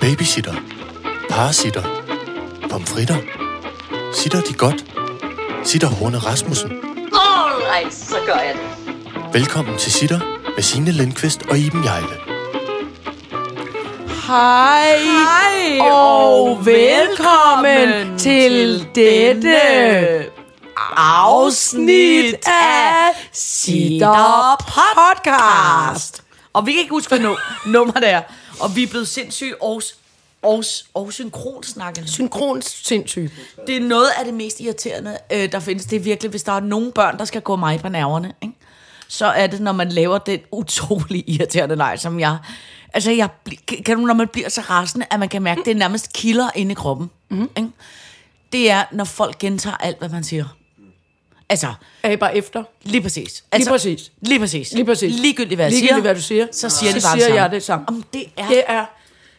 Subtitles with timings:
[0.00, 0.54] Babysitter.
[1.30, 1.82] Parasitter.
[2.70, 3.16] Pomfritter.
[4.14, 4.84] Sitter de godt?
[5.64, 6.70] Sitter Horne Rasmussen.
[7.12, 8.94] Alright, så gør jeg det.
[9.32, 10.20] Velkommen til Sitter
[10.56, 12.06] med Signe Lindqvist og Iben Jejle.
[14.26, 19.60] Hej, Hej og velkommen til dette
[20.96, 26.22] afsnit af Sitter Podcast.
[26.52, 27.36] Og vi kan ikke huske, hvad nu,
[27.72, 28.22] nummer det er.
[28.60, 29.82] Og vi er blevet sindssygt og,
[30.42, 32.10] og, og synkronsnakkende.
[32.10, 33.32] Synkron sindssygt.
[33.66, 35.86] Det er noget af det mest irriterende, øh, der findes.
[35.86, 38.32] Det er virkelig, hvis der er nogen børn, der skal gå mig på nerverne.
[38.42, 38.54] Ikke?
[39.08, 42.38] Så er det, når man laver den utrolig irriterende leg, som jeg...
[42.94, 43.28] Altså, jeg,
[43.84, 46.12] kan du, når man bliver så rasende, at man kan mærke, at det er nærmest
[46.12, 47.10] kilder inde i kroppen.
[47.28, 47.50] Mm.
[47.56, 47.70] Ikke?
[48.52, 50.44] Det er, når folk gentager alt, hvad man siger.
[51.50, 52.64] Altså, Aber efter.
[52.82, 53.44] Lige præcis.
[53.52, 54.10] Altså, præcis.
[54.20, 54.72] Lige præcis.
[54.72, 55.14] Lige præcis.
[55.14, 56.00] Ligegyldigt, hvad jeg Ligegyldigt, siger.
[56.02, 56.46] hvad du siger.
[56.52, 57.88] Så siger Så de bare siger det jeg det samme.
[57.88, 58.84] Om det er Det er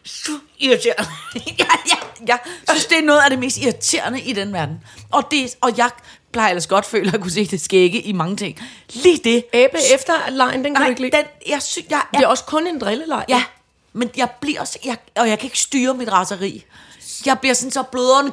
[0.04, 1.10] så irriterende.
[1.58, 1.98] jeg, jeg,
[2.28, 2.38] jeg
[2.68, 4.80] synes, det er noget af det mest irriterende i den verden.
[5.10, 5.90] Og, det, og jeg
[6.32, 8.62] plejer ellers godt føle at kunne se det skægge i mange ting.
[8.94, 9.44] Lige det.
[9.52, 11.16] abe efter lejen, den kan Nej, du ikke lide.
[11.16, 13.24] den, jeg synes, jeg er, Det er også kun en drilleleg.
[13.28, 13.44] Ja,
[13.92, 16.64] men jeg bliver også, jeg, og jeg kan ikke styre mit raseri.
[17.26, 18.32] Jeg bliver sådan så bløderen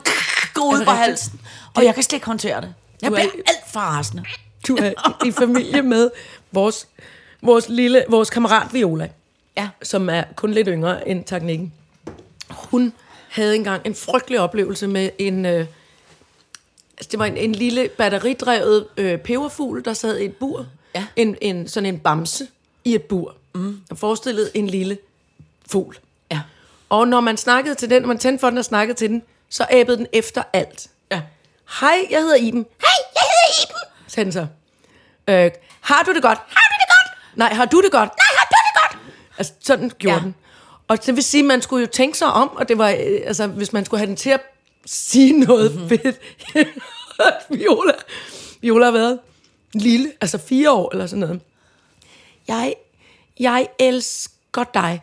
[0.53, 1.41] går ud på halsen.
[1.75, 2.73] Og jeg kan slet ikke håndtere det.
[3.01, 4.23] Jeg er bliver alt for rasende.
[4.67, 6.09] Du er i familie med
[6.51, 6.87] vores,
[7.41, 9.09] vores lille, vores kammerat Viola.
[9.57, 9.69] Ja.
[9.81, 11.73] som er kun lidt yngre end teknikken.
[12.49, 12.93] Hun
[13.29, 15.45] havde engang en frygtelig oplevelse med en...
[15.45, 15.65] Øh,
[16.97, 20.65] altså det var en, en lille batteridrevet øh, peberfugl, der sad i et bur.
[20.95, 21.05] Ja.
[21.15, 22.47] En, en, sådan en bamse
[22.85, 23.35] i et bur.
[23.55, 23.81] Mm.
[23.89, 24.97] Der forestillede en lille
[25.71, 25.97] fugl.
[26.31, 26.41] Ja.
[26.89, 29.23] Og når man snakkede til den, når man tændte for den og snakkede til den,
[29.49, 30.89] så abede den efter alt.
[31.79, 32.65] Hej, jeg hedder Iben.
[32.81, 34.47] Hej, jeg hedder Iben, sagde den så.
[35.27, 36.39] Øh, har du det godt?
[36.47, 37.37] Har du det godt?
[37.37, 38.09] Nej, har du det godt?
[38.09, 39.17] Nej, har du det godt?
[39.37, 40.19] Altså, sådan gjorde Ja.
[40.19, 40.23] ja.
[40.25, 40.35] den.
[40.87, 43.19] Og det vil sige, at man skulle jo tænke sig om, og det var, øh,
[43.25, 44.41] altså, hvis man skulle have den til at
[44.85, 45.89] sige noget mm-hmm.
[45.89, 46.19] fedt.
[47.59, 47.93] Viola,
[48.61, 49.19] Viola har været
[49.73, 51.41] lille, altså fire år eller sådan noget.
[52.47, 52.75] Jeg,
[53.39, 55.01] jeg elsker dig.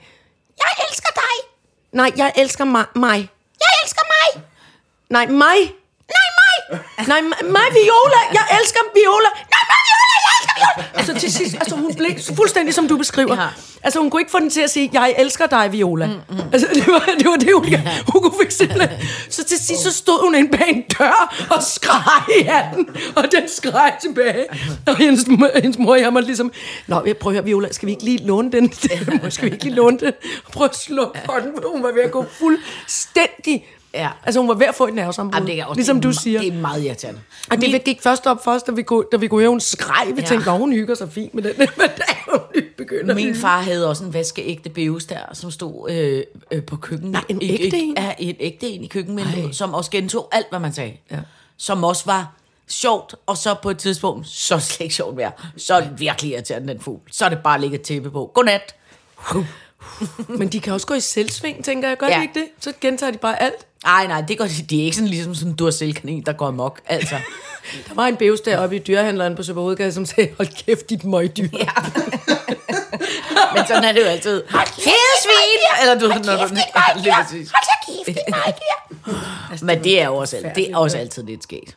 [0.59, 1.49] Jeg elsker dig.
[1.93, 2.85] Nej, jeg elsker mig.
[2.95, 3.29] mig.
[3.61, 4.03] Jeg elsker
[4.35, 4.43] mig.
[5.11, 5.73] Nej, mig.
[7.09, 7.67] Nej, mig.
[7.73, 8.21] Viola.
[8.33, 9.29] Jeg elsker Viola.
[9.55, 10.07] Nej, mig Viola.
[10.17, 11.05] Jeg elsker Viola.
[11.07, 13.43] Så til sidst, altså hun blev fuldstændig som du beskriver.
[13.43, 13.49] Ja.
[13.83, 16.07] Altså hun kunne ikke få den til at sige, jeg elsker dig, Viola.
[16.07, 16.41] Mm, mm.
[16.53, 17.81] Altså det var det, var det hun, ja.
[18.13, 19.09] hun kunne fik simpelthen.
[19.31, 22.89] Så til sidst så stod hun inde bag en dør og skreg af den.
[23.17, 24.47] Og den skreg tilbage.
[24.87, 26.53] Og hendes, mor- hendes mor og jeg måtte ligesom,
[26.87, 28.73] Nå, prøver at høre, Viola, skal vi ikke lige låne den?
[29.31, 30.13] skal vi ikke lige låne den?
[30.47, 33.67] Og prøve at slå for den, for hun var ved at gå fuldstændig.
[33.97, 34.09] Ja.
[34.25, 35.35] Altså hun var ved at få et nervesambrud.
[35.35, 36.41] Jamen, det er også, ligesom det du er, siger.
[36.41, 37.21] Det er meget irriterende.
[37.51, 39.61] Og det gik først op for os, da vi kunne, da vi kunne høre, hun
[39.61, 40.07] skreg.
[40.15, 40.27] Vi Ja.
[40.27, 41.53] tænkte, hun hygger sig fint med den.
[41.59, 41.69] Men
[41.99, 42.41] da hun
[42.77, 47.13] begynder Min far havde også en vaskeægte beus der, som stod øh, øh, på køkkenet.
[47.13, 47.95] Nej, en ægte i- en?
[47.99, 50.93] Ja, en ægte en i køkkenvinduet, som også gentog alt, hvad man sagde.
[51.11, 51.17] Ja.
[51.57, 52.33] Som også var
[52.69, 55.31] sjovt, og så på et tidspunkt, så slet ikke sjovt mere.
[55.57, 57.01] Så er det virkelig irriterende, den fugl.
[57.11, 58.31] Så er det bare et tæppe på.
[58.35, 58.75] Godnat.
[60.39, 61.97] Men de kan også gå i selvsving, tænker jeg.
[61.99, 62.23] Gør ja.
[62.23, 62.45] Ikke det?
[62.61, 63.67] Så gentager de bare alt.
[63.87, 66.81] Nej, nej, det, går, det er ikke sådan ligesom sådan en duracell-kanin, der går amok.
[66.87, 67.17] Altså.
[67.89, 71.49] Der var en beus deroppe i dyrehandleren på Søberhovedgade, som sagde, hold kæft, dit møgdyr.
[71.53, 71.67] Ja.
[73.55, 74.43] Men sådan er det jo altid.
[74.85, 75.83] Kære svin!
[75.83, 77.53] Eller du, når du, ja, lige præcis.
[79.63, 81.77] Men det er jo også, det er også altid lidt skægt.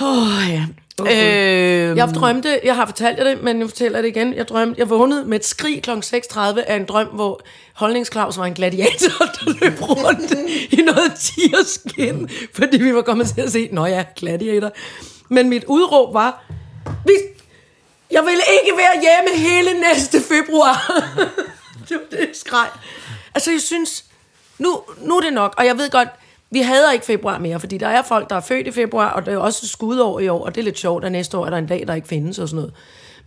[0.00, 0.66] Åh, ja.
[1.00, 4.34] Øh, Jeg drømte, jeg har fortalt jer det, men jeg fortæller det igen.
[4.34, 5.90] Jeg drømte, jeg vågnede med et skrig kl.
[5.90, 7.40] 6.30 af en drøm, hvor
[7.74, 10.32] holdningsklaus var en gladiator, der løb rundt
[10.72, 14.70] i noget tierskin, fordi vi var kommet til at se, nå ja, gladiator.
[15.28, 16.44] Men mit udråb var,
[17.06, 17.12] vi,
[18.10, 20.92] jeg vil ikke være hjemme hele næste februar.
[21.88, 22.68] det var det, skreg.
[23.34, 24.04] Altså, jeg synes,
[24.58, 26.08] nu, nu er det nok, og jeg ved godt,
[26.50, 29.26] vi hader ikke februar mere, fordi der er folk, der er født i februar, og
[29.26, 31.50] det er også skudår i år, og det er lidt sjovt, at næste år er
[31.50, 32.74] der en dag, der ikke findes og sådan noget.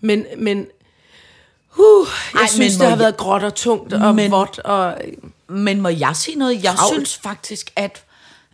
[0.01, 0.57] Men, men
[1.77, 4.59] uh, jeg Ej, synes, men det har må været gråt og tungt og men, vådt.
[4.59, 4.97] Og,
[5.47, 6.63] Men må jeg sige noget?
[6.63, 6.93] Jeg Travlt.
[6.93, 8.03] synes faktisk, at...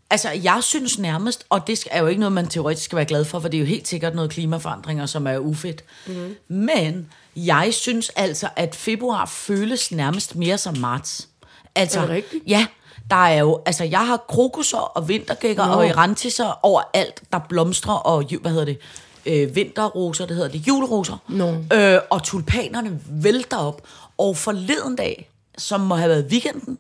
[0.10, 3.26] Altså, jeg synes nærmest, og det er jo ikke noget, man teoretisk skal være glad
[3.26, 5.84] for, for det er jo helt sikkert noget klimaforandringer, som er ufedt.
[6.08, 6.36] Mm.
[6.48, 11.28] Men jeg synes altså, at februar føles nærmest mere som marts.
[11.76, 12.44] Altså, Er det rigtigt?
[12.48, 12.66] Ja,
[13.10, 15.74] der er jo, altså jeg har krokusser og vintergækker Nå.
[15.74, 18.80] og erantisser overalt, der blomstrer og, hvad hedder det,
[19.26, 21.18] øh, vinterroser, det hedder det, juleroser.
[21.28, 21.56] Nå.
[21.74, 23.82] Øh, og tulpanerne vælter op.
[24.18, 26.78] Og forleden dag, som må have været weekenden,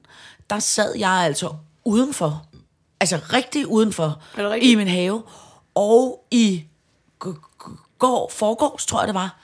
[0.49, 1.49] der sad jeg altså
[1.85, 2.45] udenfor.
[2.99, 4.19] Altså rigtig udenfor.
[4.35, 4.71] Det rigtigt?
[4.71, 5.23] I min have.
[5.75, 6.63] Og i
[7.99, 9.37] går, forgårs, tror jeg det var,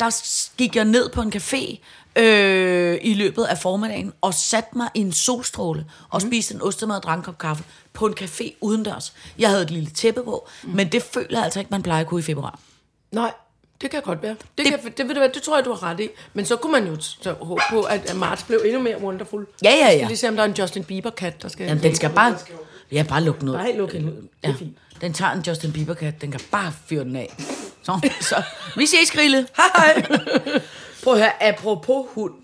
[0.00, 0.22] der
[0.56, 1.78] gik jeg ned på en café
[2.18, 6.30] øh, i løbet af formiddagen, og satte mig i en solstråle, og Mhm.
[6.30, 9.12] spiste en ostemad og drak en kop kaffe på en café udendørs.
[9.38, 10.76] Jeg havde et lille tæppe på, Mhm.
[10.76, 12.58] men det føler jeg altså ikke, man plejer at kunne i februar.
[13.12, 13.32] Nej,
[13.80, 14.30] det kan godt være.
[14.30, 16.08] Det, det, kan, det, ved du hvad, det tror jeg, du har ret i.
[16.34, 19.46] Men så kunne man jo så håbe på, at marts blev endnu mere wonderful.
[19.64, 20.06] Ja, ja, ja.
[20.06, 21.66] lige se, om der er en Justin Bieber-kat, der skal...
[21.66, 22.36] Jamen, den skal bare...
[22.92, 23.52] Ja, bare lukke ud.
[23.52, 23.98] Bare lukke.
[23.98, 24.06] Det
[24.42, 24.76] er Ja, fint.
[25.00, 27.34] den tager en Justin Bieber-kat, den kan bare fyre den af.
[27.82, 28.42] Så, så
[28.76, 29.46] vi ses, Grille.
[29.56, 30.06] Hej.
[31.08, 32.34] Prøv at høre, apropos hund.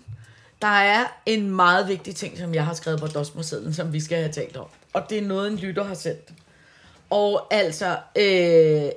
[0.61, 4.17] Der er en meget vigtig ting, som jeg har skrevet på dosmersedlen, som vi skal
[4.17, 4.65] have talt om.
[4.93, 6.29] Og det er noget, en lytter har sendt.
[7.09, 8.91] Og altså, øh,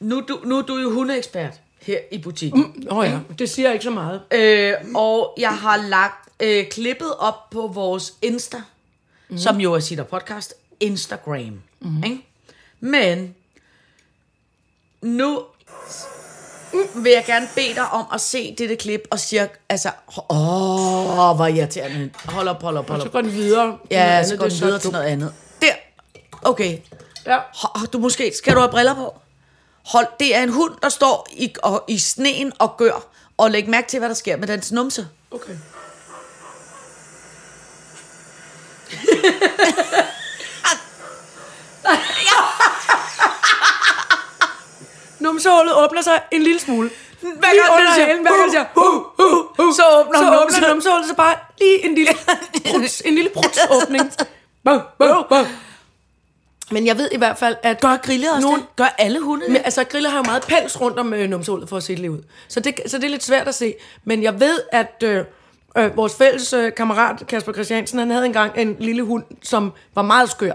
[0.00, 2.86] nu, du, nu er du jo hundeekspert her i butikken.
[2.90, 4.22] Åh oh, ja, det siger ikke så meget.
[4.30, 8.62] Øh, og jeg har lagt øh, klippet op på vores Insta,
[9.28, 9.38] mm.
[9.38, 11.62] som jo er Sitter Podcast, Instagram.
[11.80, 12.04] Mm.
[12.04, 12.26] Ikke?
[12.80, 13.34] Men
[15.02, 15.42] nu
[16.94, 19.90] vil jeg gerne bede dig om at se dette klip og sige, altså,
[20.30, 22.10] åh, hvor irriterende.
[22.24, 23.12] Hold op, hold op, hold Så op.
[23.12, 23.78] går den videre.
[23.90, 25.32] Ja, så går den videre til noget andet.
[25.62, 25.72] Der.
[26.42, 26.78] Okay.
[27.26, 27.38] Ja.
[27.92, 29.14] Du måske, skal du have briller på?
[29.86, 33.04] Hold, det er en hund, der står i, og, i sneen og gør.
[33.38, 35.08] Og læg mærke til, hvad der sker med dens numse.
[35.30, 35.52] Okay.
[45.28, 46.90] Numsehullet åbner sig en lille smule.
[47.20, 48.84] Hver gang den siger, hver gang siger, hu,
[49.18, 49.28] hu,
[49.58, 52.12] hu, Så åbner så åbner numsehullet så bare lige en lille
[52.66, 54.12] pruts, en lille prutsåbning.
[54.64, 55.46] Bum, bum, bum.
[56.70, 58.76] Men jeg ved i hvert fald, at Gør grille også Nogen- det?
[58.76, 59.52] Gør alle hunde det?
[59.52, 62.08] Men, altså, griller har jo meget pels rundt om øh, numsehullet for at se det
[62.08, 62.18] ud.
[62.48, 63.74] Så det, så det er lidt svært at se.
[64.04, 65.24] Men jeg ved, at øh,
[65.78, 70.02] øh, vores fælles øh, kammerat Kasper Christiansen, han havde engang en lille hund, som var
[70.02, 70.52] meget skør.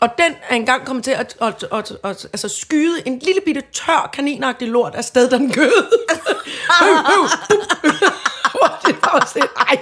[0.00, 3.40] Og den er engang kommet til at, at, at, at, at altså skyde en lille
[3.46, 5.72] bitte tør kaninagtig lort af sted, den gød.
[8.86, 9.78] det var også lidt, ej,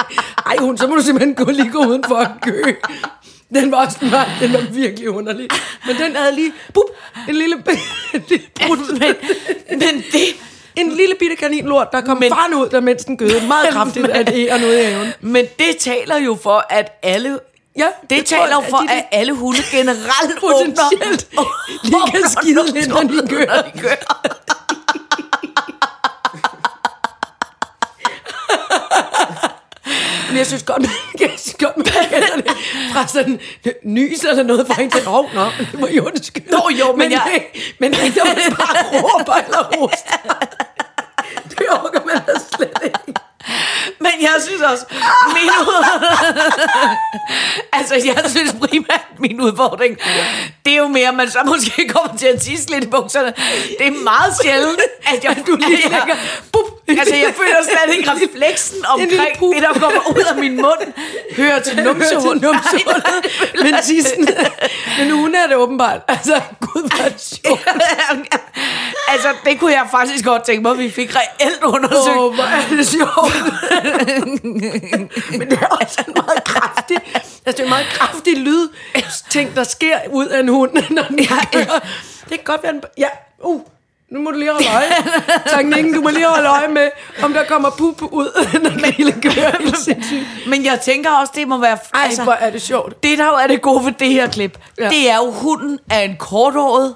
[0.46, 2.62] ej hun, så må du simpelthen gå lige gå udenfor og gø.
[3.54, 5.48] Den var også var, den var virkelig underlig.
[5.86, 6.84] Men den havde lige, bup,
[7.28, 7.56] en lille,
[8.14, 8.98] en lille brud.
[8.98, 9.14] men,
[9.70, 10.22] men det...
[10.76, 13.46] En lille bitte kaninlort, der kom Men- men, ud, der mens den gøde.
[13.48, 15.08] Meget kraftigt af det og noget i haven.
[15.20, 17.38] Men det taler jo for, at alle...
[17.76, 21.84] Ja, Det, det det taler jo for, at de- at alle hunde generelt Potentielt åbner,
[21.84, 23.44] lige kan skide lidt, når de gør.
[23.46, 23.96] Når de gør.
[30.28, 30.90] Men jeg synes godt, man,
[31.20, 32.46] jeg synes godt, man kender det
[32.93, 33.40] fra sådan
[33.84, 36.50] nys eller noget, fra en til, åh, oh, nå, det var jo undskyld.
[36.50, 37.62] Nå, jo, men men jeg- jeg...
[37.81, 40.46] Men ikke, når man bare råber eller hoster.
[41.58, 43.20] Det orker man da slet ikke.
[44.00, 44.85] Men jeg synes også,
[45.35, 45.50] min
[47.79, 49.99] altså jeg synes primært, min udfordring,
[50.65, 53.33] det er jo mere, at man så måske kommer til at tisse lidt i bukserne.
[53.79, 56.17] Det er meget sjældent, at jeg, Du lige at jeg,
[56.53, 60.93] bup, altså jeg føler slet ikke refleksen omkring det, der kommer ud af min mund,
[61.37, 62.41] hører til numsehul.
[62.41, 63.05] numsehullet.
[63.62, 64.29] Men tissen,
[64.99, 66.00] men hun er det åbenbart.
[66.09, 67.61] Altså, gud, hvor sjovt.
[69.16, 72.16] Altså, det kunne jeg faktisk godt tænke mig, at vi fik reelt undersøgt.
[72.16, 73.36] Åh, hvor er det sjovt.
[75.38, 78.68] Men det er også en meget kraftig, altså det er en meget kraftig lyd,
[79.30, 81.18] ting, der sker ud af en hund, når den
[81.52, 81.78] kører.
[82.28, 83.08] Det kan godt være, en, ja,
[83.40, 83.60] uh,
[84.10, 84.84] nu må du lige holde øje.
[85.46, 86.90] Tanken, du må lige holde øje med,
[87.22, 89.48] om der kommer pup ud, når den hele kører.
[89.48, 90.48] Er.
[90.48, 91.78] Men jeg tænker også, det må være...
[91.94, 93.02] Ej, altså, hvor er det sjovt.
[93.02, 94.85] Det, der jo er det gode ved det her klip, ja.
[94.85, 94.90] Ja.
[94.90, 96.94] det er jo, hunden er en korthåret,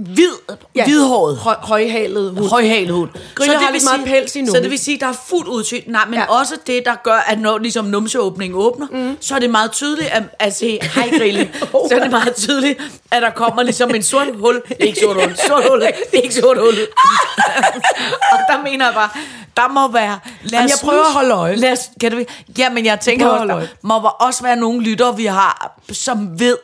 [0.00, 0.84] hvid, ja.
[0.84, 2.48] hvidhåret, Høj, højhalet hund.
[2.50, 3.10] højhalet hund.
[3.34, 4.62] Griller det har lidt meget pels i Så nummen.
[4.62, 5.80] det vil sige, at der er fuldt udsyn.
[5.86, 6.24] Nej, men ja.
[6.38, 9.16] Også det, der gør, at når ligesom numseåbningen åbner, mm.
[9.20, 11.50] så er det meget tydeligt at, at se, hej Grille,
[11.88, 12.80] så er det meget tydeligt,
[13.10, 14.62] at der kommer ligesom en sort hul.
[14.80, 16.74] Ikke sort hul, sort hul, ikke sort hul.
[18.32, 19.08] og der mener jeg bare,
[19.56, 20.18] der må være...
[20.42, 21.54] Lad Jamen, jeg prøver nu- at holde øje.
[21.56, 22.24] Lad os, kan du,
[22.58, 26.56] ja, men jeg tænker der må også være nogle lyttere, vi har, som ved,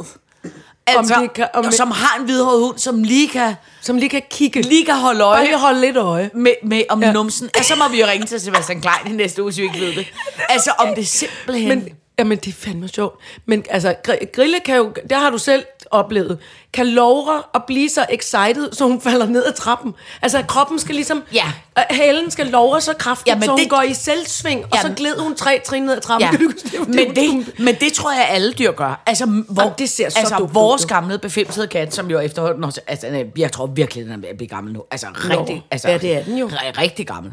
[0.87, 4.09] altså, det kan- om det- som har en hvidhåret hund, som lige kan, Som lige
[4.09, 4.63] kan kigge.
[4.63, 6.31] lige kan holde Bare øje lige holde lidt øje.
[6.35, 7.13] med, med om ja.
[7.13, 7.51] Numsen.
[7.57, 9.81] Ja, så må vi jo ringe til Sebastian Klein i næste uge, hvis vi ikke
[9.81, 10.07] ved det.
[10.49, 11.69] Altså, om det simpelthen...
[11.69, 11.89] Men,
[12.19, 13.21] jamen, det er fandme sjovt.
[13.47, 16.39] Men altså, gr- Grille kan jo, der har du selv oplevet,
[16.73, 19.95] kan lovre at blive så excited, så hun falder ned ad trappen.
[20.23, 21.45] Altså, kroppen skal ligesom, Ja.
[21.79, 24.97] øh, halen skal lovre så kraftigt, Jamen, så hun det- går i selvsving, og Jamen.
[24.97, 26.29] så gled hun tre trin ned ad trappen.
[26.33, 26.89] Ja, det?
[26.89, 29.03] men, det, men det tror jeg, alle dyr gør.
[29.07, 30.89] Altså, hvor, Jamen, det ser så altså dumt vores jo.
[30.89, 34.37] gamle befimsede kat, som jo efterhånden også, altså, jeg tror virkelig, den er ved at
[34.37, 34.83] blive gammel nu.
[34.91, 36.49] Altså, rigtig, altså, Ja, det er den jo.
[36.49, 37.33] ri- rigtig gammel.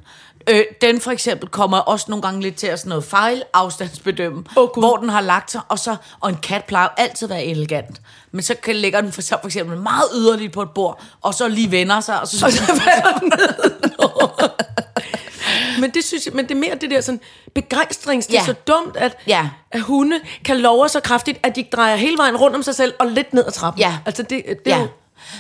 [0.50, 4.70] Øh, den for eksempel kommer også nogle gange lidt til at sådan noget fejlafstandsbedømme, Åh,
[4.70, 4.84] Gud.
[4.84, 8.02] hvor den har lagt sig, og, så, og en kat plejer altid at være elegant.
[8.32, 11.34] Men så kan lægger den for, så for eksempel meget yderligt på et bord, og
[11.34, 13.32] så lige vender sig, og så, Og så falder den
[15.82, 17.20] men det synes jeg, men det er mere det der sådan
[17.56, 18.28] begejstrings.
[18.28, 18.46] Det er Ja.
[18.46, 19.50] så dumt, at, Ja.
[19.72, 22.94] at hunde kan love så kraftigt, at de drejer hele vejen rundt om sig selv
[23.00, 23.80] og lidt ned ad trappen.
[23.82, 23.98] Ja.
[24.06, 24.82] Altså det, det er Ja.
[24.82, 24.88] jo,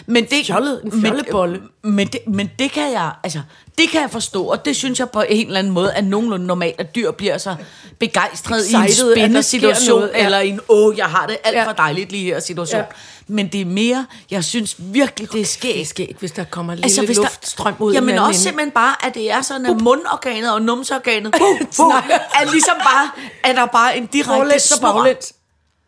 [0.05, 1.59] Men det, Fjollet- en fjollebolle.
[1.83, 3.41] Men, men, det, men det kan jeg, altså,
[3.77, 6.45] det kan jeg forstå, og det synes jeg på en eller anden måde er nogenlunde
[6.45, 7.55] normalt, at dyr bliver så
[7.99, 10.25] begejstret i en at spændende situation, noget, ja.
[10.25, 11.65] eller i en, åh, jeg har det alt Ja.
[11.67, 12.79] for dejligt lige her situation.
[12.79, 12.85] Ja.
[13.27, 15.87] Men det er mere, jeg synes virkelig, det er det er skægt.
[15.87, 18.39] skægt, hvis der kommer lidt Altså, altså, hvis der, luftstrøm ud Jamen også ende.
[18.39, 21.93] simpelthen bare, at det er sådan, at mundorganet og numseorganet, uh, uh,
[22.41, 23.09] er ligesom bare,
[23.43, 25.03] at der bare er en direkte snor.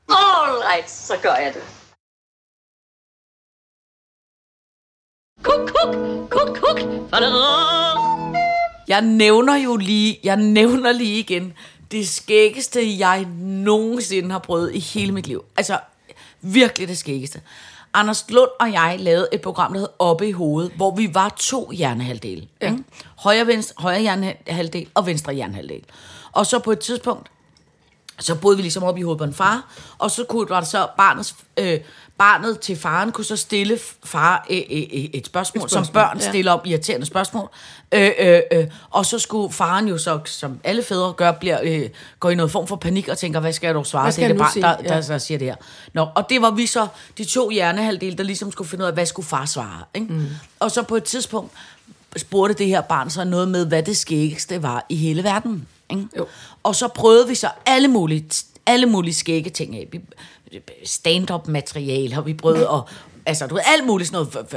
[0.09, 1.61] All right, så gør jeg det.
[5.45, 5.95] Kuk, kuk,
[6.29, 6.79] kuk, kuk.
[8.87, 11.53] Jeg nævner jo lige, jeg nævner lige igen,
[11.91, 15.45] det skæggeste, jeg nogensinde har prøvet i hele mit liv.
[15.57, 15.79] Altså,
[16.41, 17.41] virkelig det skæggeste.
[17.93, 21.35] Anders Lund og jeg lavede et program, der hed Oppe i hovedet, hvor vi var
[21.39, 22.47] to hjernehalvdele.
[22.61, 22.71] Ja.
[22.71, 22.83] Ikke?
[23.17, 25.83] Højre, venstre, højre hjernehalvdel og venstre hjernehalvdel.
[26.31, 27.31] Og så på et tidspunkt,
[28.19, 30.69] så boede vi ligesom op i hovedet på en far, og så kunne, var det
[30.69, 31.79] så barnets, øh,
[32.17, 35.93] barnet til faren kunne så stille far øh, øh, øh, et, spørgsmål, et spørgsmål, som
[35.93, 36.29] børn ja.
[36.29, 37.49] stiller om irriterende spørgsmål.
[37.91, 41.89] Øh, øh, øh, og så skulle faren jo så, som alle fædre gør, bliver, øh,
[42.19, 44.37] går i noget form for panik og tænker, hvad skal jeg dog svare til det
[44.37, 44.63] barn, sige?
[44.63, 45.01] der, der, Ja.
[45.01, 45.55] der siger det her.
[45.93, 48.93] Nå, og det var vi så, de to hjernehalvdele, der ligesom skulle finde ud af,
[48.93, 49.81] hvad skulle far svare.
[49.93, 50.13] Ikke?
[50.13, 50.27] Mm.
[50.59, 51.51] Og så på et tidspunkt
[52.17, 55.67] spurgte det her barn så noget med, hvad det skæggeste var i hele verden.
[55.89, 56.07] Ikke?
[56.17, 56.27] Jo.
[56.63, 58.25] Og så prøvede vi så alle mulige,
[58.65, 59.87] alle mulige skægge ting af.
[59.91, 60.01] Vi-
[60.83, 62.89] Stand-up materiale har vi prøvet, og
[63.25, 64.47] altså, du ved, alt muligt sådan noget.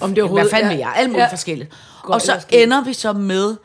[0.00, 0.92] Om det Hvad overhovedet fanden er- vil jeg?
[0.96, 1.30] Alt muligt ja.
[1.32, 1.70] forskelligt.
[2.02, 3.56] Godt Og så ender vi så med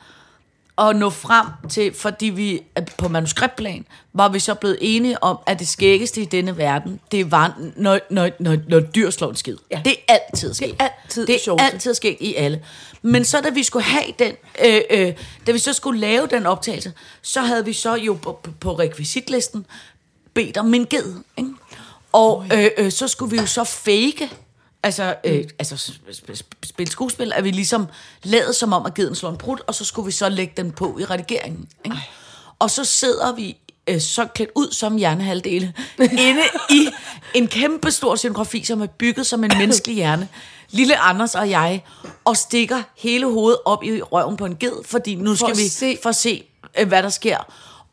[0.78, 2.62] at nå frem til, fordi vi
[2.98, 7.32] på manuskriptplan, var vi så blevet enige om, at det skæggeste i denne verden, det
[7.32, 9.58] var, når, når, når, når dyr slår en skid.
[9.72, 9.82] Ja.
[9.86, 10.68] Det er altid sket.
[10.70, 11.66] Det er altid det er sjoveste.
[11.66, 12.64] altid sket i alle.
[13.02, 14.34] Men så da vi skulle have den,
[14.66, 15.14] øh, øh,
[15.48, 18.74] da vi så skulle lave den optagelse, så havde vi så jo på, på, på
[18.74, 19.66] rekvisitlisten
[20.34, 21.14] bedt om en ged.
[21.38, 21.50] Ikke?
[22.12, 24.32] Og øh, øh, så skulle vi jo så fake,
[24.84, 27.88] altså, øh, altså sp- sp- spille skuespil, at vi ligesom
[28.24, 30.72] lavede som om, at geden slår en brud, og så skulle vi så lægge den
[30.72, 31.68] på i redigeringen.
[31.86, 31.98] Ikke?
[32.60, 36.88] Og så sidder vi øh, så klædt ud som hjernehalvdele, inde i
[37.34, 40.28] en kæmpe stor scenografi, som er bygget som en menneskelig hjerne.
[40.70, 41.84] Lille Anders og jeg,
[42.26, 45.68] og stikker hele hovedet op i røven på en ged, fordi nu skal at vi
[45.68, 46.44] se- for at se,
[46.80, 47.38] øh, hvad der sker.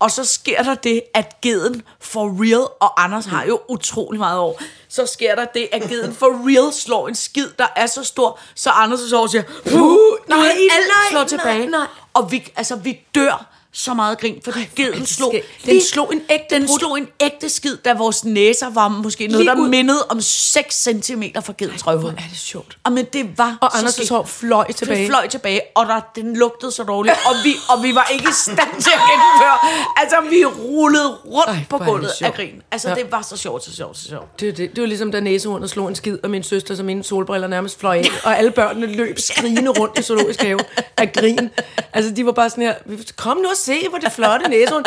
[0.01, 4.39] Og så sker der det, at geden for real, og Anders har jo utrolig meget
[4.39, 4.55] over,
[4.89, 8.39] så sker der det, at geden for real slår en skid, der er så stor,
[8.55, 11.67] så Anders så siger, Puh, nej, nej, alt nej, slår nej, tilbage.
[11.67, 11.87] nej.
[12.15, 15.35] Og vi, altså, vi dør så meget grin, fordi geden slog.
[15.67, 16.79] Den slog en ægte den brud.
[16.79, 19.69] slog en ægte skid, da vores næser var måske noget, Lige der ud.
[19.69, 22.11] mindede om 6 cm fra gedens røvhul.
[22.11, 22.79] Er det sjovt.
[22.85, 24.09] Og men det var Og så Anders' skægt.
[24.11, 25.07] hår fløj tilbage.
[25.07, 28.33] Fløj tilbage, og der, den lugtede så dårligt, og vi, og vi var ikke i
[28.33, 29.59] stand til at gennemføre.
[29.97, 32.63] Altså, vi rullede rundt Ej, på gulvet af grin.
[32.73, 32.95] Altså, ja.
[32.95, 34.41] det var så sjovt, så sjovt, så sjovt.
[34.41, 37.05] Det, det, det var ligesom, da næsehornet slog en skid, og min søster, som mine
[37.05, 40.59] solbriller nærmest fløj af, og alle børnene løb skrigende rundt i zoologisk have
[40.97, 41.51] af grin.
[41.93, 42.75] Altså, de var bare sådan her,
[43.17, 44.85] kom nu og se, hvor det flotte næsehorn.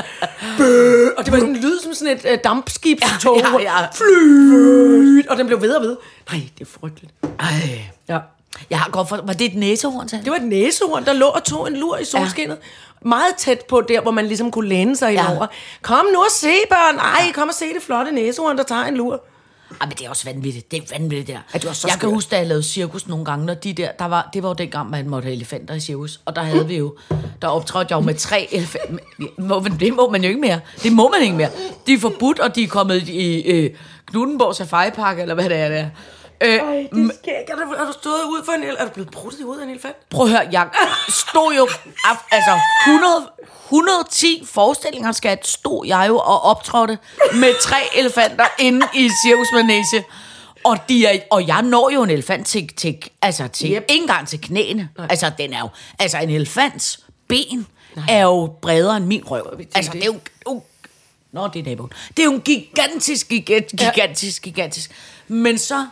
[0.58, 1.12] Bøh!
[1.18, 3.38] Og det var sådan en lyd som sådan et uh, dampskibstog.
[3.38, 3.88] Ja, ja, ja.
[3.96, 5.28] Flyt!
[5.28, 5.98] Og den blev ved og ved.
[6.32, 7.14] Nej, det er frygteligt.
[7.40, 7.82] Ej.
[8.10, 8.20] Ja.
[8.70, 9.20] Jeg har godt for...
[9.26, 11.98] Var det et næsehorn, sagde Det var et næsehorn, der lå og tog en lur
[11.98, 12.56] i solskinnet.
[13.04, 13.10] Ja.
[13.10, 15.22] Meget tæt på der, hvor man ligesom kunne læne sig Ja.
[15.22, 15.48] indover.
[15.82, 16.96] Kom nu og se, børn.
[16.98, 19.24] Ej, kom og se det flotte næsehorn, der tager en lur.
[19.82, 20.72] Ej, men det er også vanvittigt.
[20.72, 21.42] Det er vanvittigt, der.
[21.54, 22.14] Ja, det var så jeg kan skørt.
[22.14, 24.54] huske, da jeg lavede cirkus nogle gange, når de der, der var, det var jo
[24.54, 26.20] dengang, man måtte have elefanter i cirkus.
[26.26, 26.96] Og der havde vi jo,
[27.42, 29.04] der optrådte jeg jo med tre elefanter.
[29.80, 30.60] Det må man jo ikke mere.
[30.84, 31.50] Det må man ikke mere.
[31.88, 33.70] De er forbudt, og de er kommet i øh,
[34.06, 35.90] Knuttenborg Safari Park, eller hvad det er, det er.
[36.42, 37.50] Øh, Ej, det er skægt.
[37.50, 39.62] Er du, er du stået ud for en el- Er du blevet bruttet i hovedet
[39.62, 40.10] af en elefant?
[40.10, 40.68] Prøv at høre, jeg
[41.10, 41.68] stod jo,
[42.06, 43.30] af- altså 100,
[43.66, 46.98] 110 forestillinger, skat, stod jeg jo og optrådte
[47.34, 50.04] med tre elefanter inde i cirkusmanege.
[50.64, 53.76] Og, de er, og jeg når jo en elefant til, til, altså til Yep.
[53.76, 53.84] yep.
[53.90, 54.90] ikke engang til knæene.
[54.98, 55.08] Nej.
[55.10, 58.06] Altså, den er jo, altså en elefants ben Nej.
[58.10, 59.60] er jo bredere end min røv.
[59.76, 60.64] Altså, det er jo, jo
[61.32, 61.92] Nå, det er naboen.
[62.18, 64.92] Det er jo en gigantisk, gigant, gigantisk, gigantisk.
[65.28, 65.88] Men så,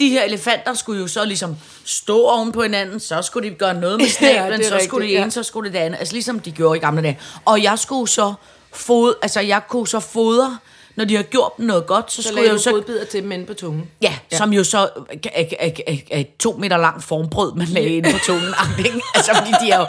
[0.00, 3.74] de her elefanter skulle jo så ligesom stå oven på hinanden, så skulle de gøre
[3.74, 5.22] noget med Ja, snablen, er så rigtigt, skulle det ja.
[5.22, 5.98] ene, så skulle det det andet.
[5.98, 7.18] Altså ligesom de gjorde i gamle dage.
[7.44, 8.34] Og jeg skulle så
[8.72, 10.58] fod, altså jeg kunne så fodre,
[10.96, 13.22] når de har gjort dem noget godt, så, Så skulle jeg jo så godbidder til
[13.22, 13.90] dem inde på tungen.
[14.02, 14.88] Ja, ja, som jo så er,
[15.34, 18.54] er, er, er, to meter langt formbrød, man lagde inde på tungen.
[19.14, 19.86] altså, fordi de er jo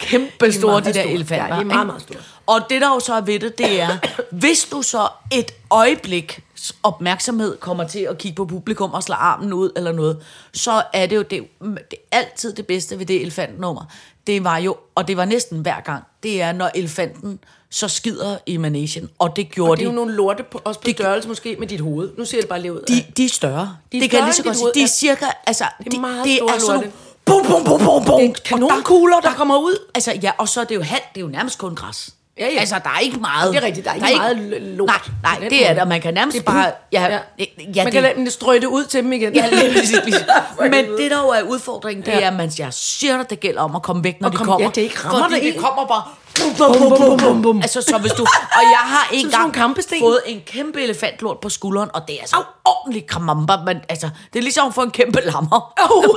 [0.00, 1.14] kæmpe store, meget de der store.
[1.14, 1.46] elefanter.
[1.46, 2.18] Ja, de er meget, meget store.
[2.46, 3.98] Og det, der jo så er ved det, det er,
[4.30, 6.40] hvis du så et øjeblik
[6.82, 10.18] opmærksomhed kommer til at kigge på publikum og slå armen ud eller noget,
[10.52, 13.84] så er det jo det, det er altid det bedste ved det elefantnummer.
[14.26, 17.38] Det var jo, og det var næsten hver gang, det er, når elefanten
[17.70, 19.94] så skider i managen, og det gjorde Det er jo de.
[19.96, 22.10] nogle lorte, på, også på Det- størrelse måske med dit hoved.
[22.18, 22.80] Nu ser det bare lige ud.
[22.88, 23.76] De, de er større.
[23.92, 24.70] De er det kan lige så godt sige.
[24.74, 26.92] De er cirka, altså, Det er meget det store er sådan nogle
[27.24, 28.20] bum, bum, bum, bum, bum.
[28.20, 29.76] Det er kanonkugler, der kommer ud.
[29.94, 32.10] Altså, ja, og så er det jo halvt, det er jo nærmest kun græs.
[32.38, 32.58] Ja, ja.
[32.60, 33.52] Altså, der er ikke meget.
[33.54, 34.88] Det er rigtigt, der er ikke meget l- lort
[35.22, 35.84] Nej, nej, det er der.
[35.84, 36.70] Man kan nærmest Det er bare...
[36.92, 37.18] Ja, Ja.
[37.38, 37.44] ja,
[37.76, 39.34] Man det, kan lade strøge det ud til dem igen.
[39.34, 40.14] Ja, lige præcis.
[40.60, 42.20] Men det der jo er udfordringen, det Ja.
[42.20, 44.36] er, at man jeg siger dig, det gælder om at komme væk, når Og de
[44.36, 44.66] komme- kommer.
[44.66, 45.58] ja, det ikke rammer Fordi det i.
[45.58, 46.02] kommer bare...
[46.38, 47.58] Bum, bum, bum, bum, bum.
[47.62, 48.22] Altså, så hvis du...
[48.22, 53.06] Og jeg har engang fået en kæmpe elefantlort på skulderen, og det er altså ordentlig
[53.06, 55.72] kramamba, men altså, det er ligesom at få en kæmpe lammer.
[55.76, 56.02] Au.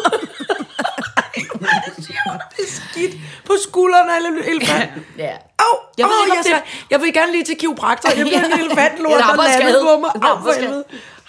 [2.57, 4.91] det er skidt på skuldrene af en elefant.
[5.17, 5.31] Ja.
[5.59, 5.65] Au!
[5.97, 8.09] Jeg ved oh, jeg, det- jeg vil gerne lige til kiropraktor.
[8.17, 10.11] Jeg bliver en elefantlort, En der landede på mig.
[10.21, 10.83] Au, for helvede.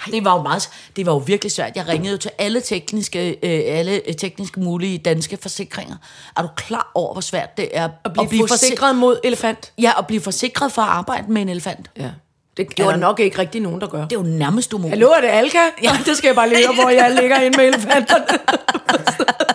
[0.06, 1.76] Det var jo meget, det var jo virkelig svært.
[1.76, 5.96] Jeg ringede jo til alle tekniske, øh, alle øh, tekniske mulige danske forsikringer.
[6.36, 9.72] Er du klar over, hvor svært det er At blive, blive forsikret mod elefant.
[9.78, 11.90] Ja, at blive forsikret for at arbejde med en elefant.
[11.98, 12.10] Ja.
[12.56, 14.00] Det der nok ikke rigtig nogen, der gør.
[14.04, 14.90] Det er jo nærmest umuligt.
[14.90, 15.58] Hallo, er det Alka?
[15.82, 15.98] Ja.
[16.06, 18.24] det skal jeg bare høre, hvor jeg ligger inde med elefanterne.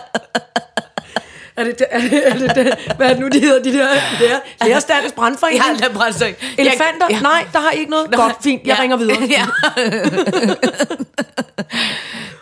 [1.60, 3.88] er det, er det, er det, det, hvad er det nu, de hedder, de der,
[4.20, 5.62] de der lærerstandens brandforening?
[5.80, 6.34] Ja, mig se.
[6.58, 7.06] Elefanter?
[7.10, 7.20] Ja.
[7.20, 8.12] Nej, der har I ikke noget.
[8.12, 8.82] Godt, fint, jeg Ja.
[8.82, 9.16] ringer videre.
[9.30, 9.46] Ja.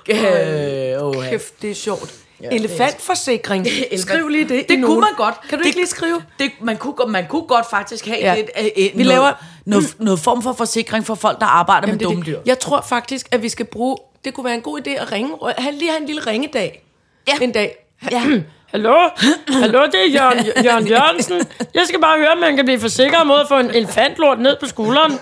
[0.09, 1.31] Øh, ja.
[1.31, 2.15] Kæft, det er sjovt.
[2.53, 3.67] Elefantforsikring.
[3.97, 5.35] Skriv lige det Det kunne man godt.
[5.49, 6.23] Kan du det, ikke lige skrive?
[6.39, 8.35] Det, man, kunne, godt- man kunne godt faktisk have Ja.
[8.35, 8.41] ja.
[8.41, 11.89] et, et, et, Vi noget, laver- noget, noget form for forsikring for folk, der arbejder
[11.89, 12.27] Jamen, med det er dumme det.
[12.33, 12.39] dyr.
[12.47, 13.97] Jeg tror faktisk, at vi skal bruge...
[14.25, 15.31] Det kunne være en god idé at ringe.
[15.59, 16.85] Have, lige have en lille ringedag.
[17.29, 17.45] Ja.
[17.45, 17.77] En dag.
[18.11, 18.23] Ja.
[18.77, 19.09] Hallo?
[19.49, 21.43] Hallo, det er Jørgen, Jørgen Jørgensen.
[21.75, 24.57] Jeg skal bare høre, om man kan blive forsikret mod at få en elefantlort ned
[24.61, 25.13] på skulderen.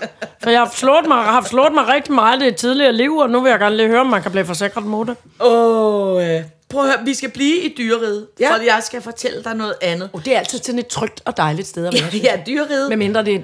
[0.43, 3.29] For jeg har slået mig, har slået mig rigtig meget i det tidligere liv, og
[3.29, 5.15] nu vil jeg gerne lige høre, om man kan blive forsikret mod det.
[5.39, 6.41] Åh, øh.
[6.69, 8.51] prøv at høre, vi skal blive i dyreriget, Ja.
[8.55, 10.09] for jeg skal fortælle dig noget andet.
[10.13, 12.09] Oh, det er altid sådan et trygt og dejligt sted at være.
[12.13, 12.89] Ja, ja dyreriget.
[12.89, 13.39] Med mindre det er...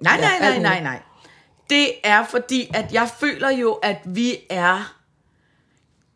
[0.00, 0.98] Nej, nej, nej, nej, nej.
[1.70, 4.94] Det er fordi, at jeg føler jo, at vi er...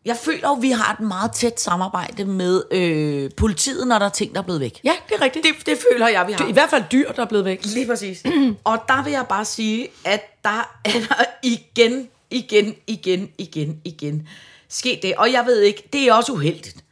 [0.07, 4.05] Jeg føler jo, at vi har et meget tæt samarbejde med øh, politiet, når der
[4.05, 4.79] er ting, der er blevet væk.
[4.83, 5.45] Ja, det er rigtigt.
[5.45, 6.47] Det, det føler jeg, vi har.
[6.47, 7.65] I hvert fald dyr, der er blevet væk.
[7.65, 8.23] Lige præcis.
[8.63, 14.27] og der vil jeg bare sige, at der er der igen, igen, igen, igen, igen
[14.69, 15.15] sket det.
[15.15, 16.83] Og jeg ved ikke, det er også uheldigt.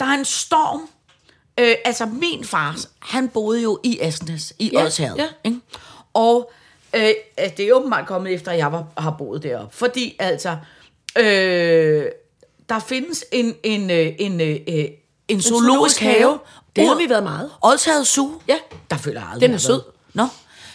[0.00, 0.88] Der er en storm.
[1.60, 5.16] Øh, altså min far, han boede jo i Asnes, i Ja, Odsherred.
[5.16, 5.26] ja.
[5.44, 5.58] Ikke?
[6.14, 6.52] Og
[6.94, 7.10] øh,
[7.56, 9.76] det er åbenbart kommet efter, at jeg var, har boet deroppe.
[9.76, 10.56] Fordi altså,
[11.18, 12.04] øh,
[12.72, 14.84] der findes en, en, øh, en, øh, øh,
[15.28, 16.38] en zoologisk zoologisk have.
[16.76, 17.50] Det har vi været meget.
[17.62, 18.40] Odsherred Zoo.
[18.48, 18.56] Ja.
[18.90, 19.80] Der føler jeg aldrig, Den er sød.
[20.14, 20.26] Nå.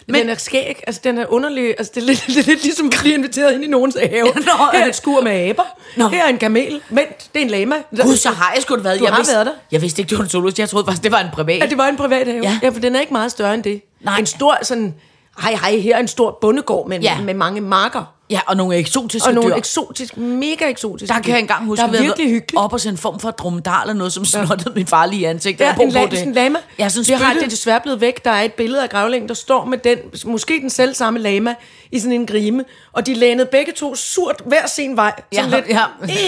[0.07, 2.87] Men den er skæg, altså den er underlig, altså det er lidt, er lidt ligesom
[2.87, 4.25] at blive inviteret ind i nogens have.
[4.35, 5.63] Nå, Her er et skur med aber,
[5.97, 6.07] Nå.
[6.07, 7.75] her er en kamel, vent, det er en lama.
[8.01, 8.99] Gud, så har jeg sgu da været.
[8.99, 9.53] Du jeg har vidste, været der.
[9.71, 10.59] Jeg vidste ikke, det var en zoologisk.
[10.59, 11.59] Jeg troede faktisk, det var en privat.
[11.59, 12.43] Ja, det var en privat have.
[12.43, 12.59] Ja.
[12.63, 12.69] Ja.
[12.69, 13.81] for den er ikke meget større end det.
[14.01, 14.17] Nej.
[14.19, 14.93] En stor sådan,
[15.41, 17.21] hej hej, her er en stor bondegård med, ja.
[17.21, 18.13] med mange marker.
[18.29, 19.55] Ja, og nogle eksotiske Og nogle dyr.
[19.55, 22.57] eksotisk, mega eksotiske der kan jeg engang huske, Der er vi virkelig hyggeligt.
[22.63, 25.65] op og se en form for dromedar eller noget, som snottede min farlige i ansigtet.
[25.65, 26.59] Ja, en, la- sådan en lama.
[26.79, 28.25] Ja, sådan det har det desværre blevet væk.
[28.25, 31.55] Der er et billede af gravlingen, der står med den, måske den selv samme lama,
[31.91, 32.63] i sådan en grime.
[32.93, 35.21] Og de lænede begge to surt hver sin vej.
[35.33, 35.83] Sådan Ja, lidt, ja.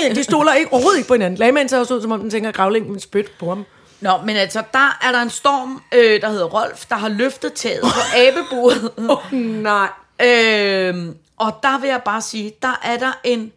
[0.10, 1.38] Øh, de stoler ikke, overhovedet ikke på hinanden.
[1.38, 3.66] Lamaen ser også ud, som om den tænker, at gravlingen vil spytte på ham.
[4.02, 7.54] Nå, men altså, der er der en storm, øh, der hedder Rolf, der har løftet
[7.54, 8.90] taget på abeburet.
[9.10, 9.88] Oh, nej.
[10.22, 13.52] øhm, og der vil jeg bare sige, der er der en,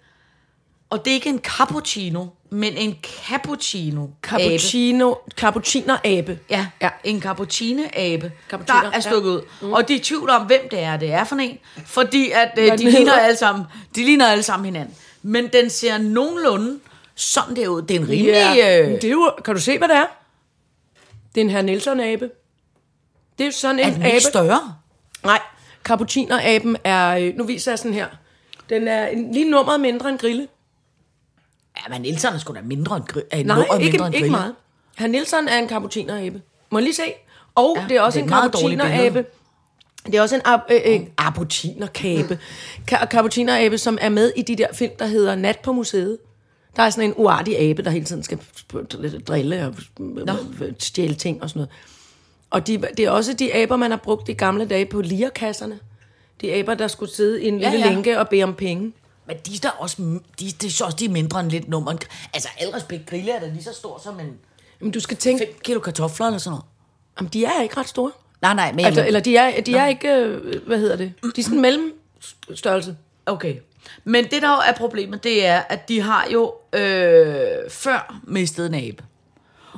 [0.91, 4.07] og det er ikke en cappuccino, men en cappuccino.
[4.23, 6.39] Cappuccino, cappucciner-abe.
[6.51, 6.67] Ja, Ja.
[6.81, 6.91] ja.
[7.05, 9.01] en cappuccino-abe, Cappuccino, der er ja.
[9.01, 9.43] stukket ud.
[9.63, 9.73] Mm.
[9.73, 11.59] Og de er i tvivl om, hvem det er, det er for en.
[11.87, 13.65] Fordi at, øh, de, ligner alle sammen,
[13.95, 14.95] de ligner alle sammen hinanden.
[15.23, 16.79] Men den ser nogenlunde
[17.15, 17.83] sådan der ud.
[17.83, 18.55] Det er en rimelig...
[18.57, 18.81] Ja.
[18.83, 20.07] Øh, Det er jo, kan du se, hvad det er?
[21.35, 22.31] Det er en herr Nielsen-abe.
[23.39, 24.11] Det er jo sådan er en den abe.
[24.15, 24.75] ikke større?
[25.25, 25.41] Nej,
[25.85, 28.07] cappucciner-aben er, øh, nu viser jeg sådan her.
[28.69, 30.49] Den er en, lige nummeret mindre end grille.
[31.77, 34.25] Ja, men Nielsen er sgu da mindre end, gri- øh, Nej, ikke, mindre end ikke
[34.25, 34.31] Grille.
[34.31, 34.55] meget.
[34.99, 36.43] Herr Nielsen er en cappucciner-abe.
[36.71, 37.03] Må jeg lige se?
[37.55, 39.25] Og Ja, det er også det er en cappucciner-abe.
[40.07, 42.39] Det er også en ab- øh, øh, cappucciner-kæbe.
[42.93, 46.19] Ka- cappucciner-abe, som er med i de der film, der hedder Nat på museet.
[46.77, 48.39] Der er sådan en uartig abe, der hele tiden skal
[49.27, 49.75] drille og
[50.79, 51.71] stjæle ting og sådan noget.
[52.53, 55.79] Og de, det er også de aber, man har brugt i gamle dage på lierkasserne.
[56.41, 57.93] De aber, der skulle sidde i en Ja, lille ja.
[57.93, 58.93] lænke og bede om penge.
[59.27, 59.97] Men de er da også,
[60.41, 61.97] de, de så også de er mindre end lidt nummer.
[62.35, 64.33] Altså, al respekt, Grille er da lige så stor som en
[64.81, 66.65] Men du skal tænke, 5 kilo kartofler eller sådan noget.
[67.21, 68.11] jamen, de er ikke ret store.
[68.43, 68.85] Nej, nej, men...
[68.85, 71.13] Altså, eller de er, de er ikke, øh, hvad hedder det?
[71.37, 71.93] De er sådan mellem
[72.55, 72.97] størrelse.
[73.27, 73.57] Okay.
[74.05, 78.67] Men det, der jo er problemet, det er, at de har jo øh, før mistet
[78.67, 79.05] en abe.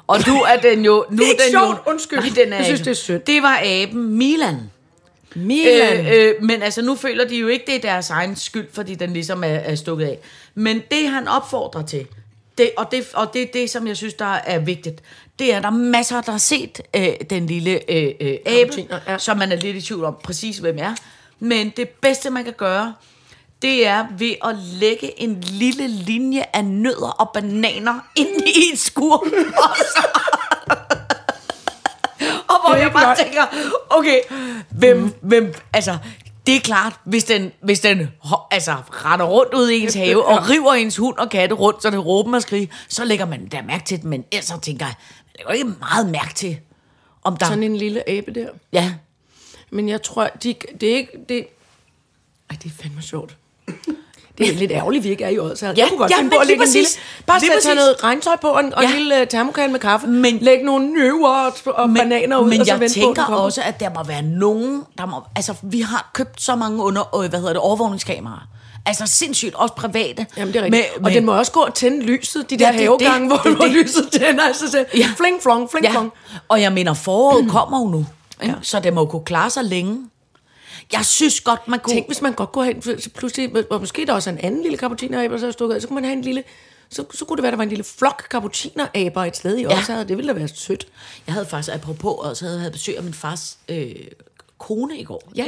[0.06, 1.06] Og nu er den jo...
[1.10, 2.18] Nu Det er ikke den sjovt, jo, undskyld.
[2.18, 3.22] Nej, den er Jeg synes, det er synd.
[3.22, 4.70] Det var aben Milan.
[5.34, 6.06] Milan.
[6.06, 8.94] Øh, øh, men altså, nu føler de jo ikke, det er deres egen skyld, fordi
[8.94, 10.18] den ligesom er, er stukket af.
[10.54, 12.06] Men det, han opfordrer til,
[12.58, 15.02] det, og, det, og det er det, som jeg synes, der er vigtigt,
[15.38, 18.86] det er, at der er masser, der har set øh, den lille øh, øh, abe,
[19.08, 19.18] ja.
[19.18, 20.94] som man er lidt i tvivl om præcis, hvem er.
[21.40, 22.94] Men det bedste, man kan gøre,
[23.64, 28.78] det er ved at lægge en lille linje af nødder og bananer ind i et
[28.78, 29.16] skur.
[29.56, 30.08] Og, så,
[32.48, 33.42] og hvor jeg bare tænker,
[33.90, 34.20] okay,
[34.70, 35.12] hvem, mm.
[35.20, 35.98] hvem, altså,
[36.46, 38.08] det er klart, hvis den, hvis den
[38.50, 41.90] altså, retter rundt ud i ens have og river ens hund og katte rundt, så
[41.90, 44.94] det råber og skriger, så lægger man da mærke til det, men ellers tænker jeg,
[45.26, 46.58] man lægger ikke meget mærke til,
[47.22, 47.46] om der...
[47.46, 48.48] Sådan en lille abe der.
[48.72, 48.94] Ja,
[49.70, 51.12] Men jeg tror, de, det er ikke...
[51.28, 51.46] Det,
[52.50, 53.36] ej, det er fandme sjovt.
[54.38, 55.74] Det er lidt ærgerligt, vi ikke er i Odsherred.
[55.76, 56.88] Ja, jeg kunne godt ja, finde på at lægge en lille...
[57.26, 58.96] Bare sætte noget regntøj på og en, og en Ja.
[58.96, 60.06] lille uh, termokan med kaffe.
[60.06, 63.24] Men- Læg nogle nøver og, og men, bananer ud, men og så jeg på, tænker
[63.24, 63.38] kommer.
[63.40, 67.16] også, at der må være nogen, der må, altså vi har købt så mange under,
[67.16, 68.48] øh, hvad hedder det, overvågningskameraer.
[68.86, 70.26] Altså sindssygt, også private.
[70.36, 70.86] Jamen, det er rigtigt.
[71.04, 73.38] og den må også gå og tænde lyset, de der Ja, det havegange, det.
[73.40, 73.74] hvor, Det hvor det.
[73.74, 74.42] lyset tænder.
[74.44, 75.06] Altså, så, Ja.
[75.16, 76.12] Fling flong, fling Ja, flong.
[76.48, 78.06] og jeg mener, foråret kommer jo nu,
[78.42, 78.54] ikke?
[78.62, 79.98] så det må kunne klare sig længe.
[80.92, 81.94] Jeg synes godt, man kunne...
[81.94, 84.40] Tænk, hvis man godt kunne have en, så pludselig, og måske der også er en
[84.40, 86.44] anden lille cappuccino-aber, så er stukket så kunne man have en lille,
[86.88, 89.76] så, så kunne det være, der var en lille flok cappuccino-aber et sted i Ja.
[89.78, 90.04] Odsherred.
[90.04, 90.86] Det ville da være sødt.
[91.26, 93.94] Jeg havde faktisk, apropos, også havde, havde besøg af min fars øh,
[94.58, 95.32] kone i går.
[95.36, 95.46] Ja.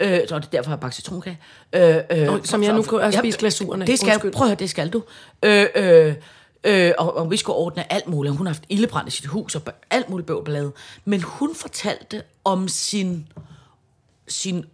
[0.00, 1.38] Øh, så er det derfor, jeg har bagt citronkage.
[1.72, 3.86] Øh, øh, som jeg nu Ja, spist glasuren af.
[3.86, 4.32] Det skal, Undskyld.
[4.32, 5.02] prøv at høre, det skal du.
[5.42, 6.14] Øh, øh,
[6.64, 8.36] øh, og, og vi skulle ordne alt muligt.
[8.36, 10.72] Hun har haft ildebrand i sit hus og alt muligt bøvlblade.
[11.04, 13.26] Men hun fortalte om sin,
[14.28, 14.64] sin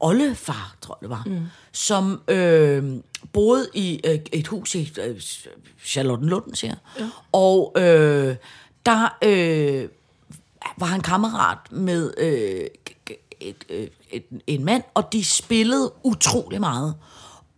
[0.00, 1.46] oldefar, tror jeg det var, mm.
[1.72, 2.96] som øh,
[3.32, 5.20] boede i øh, et hus i øh,
[5.84, 6.74] Charlottenlund, siger.
[6.98, 7.10] Ja.
[7.32, 8.36] Og øh,
[8.86, 9.88] der øh,
[10.76, 12.66] var han kammerat med øh,
[13.40, 16.94] et, øh, et, en mand, og de spillede utrolig meget.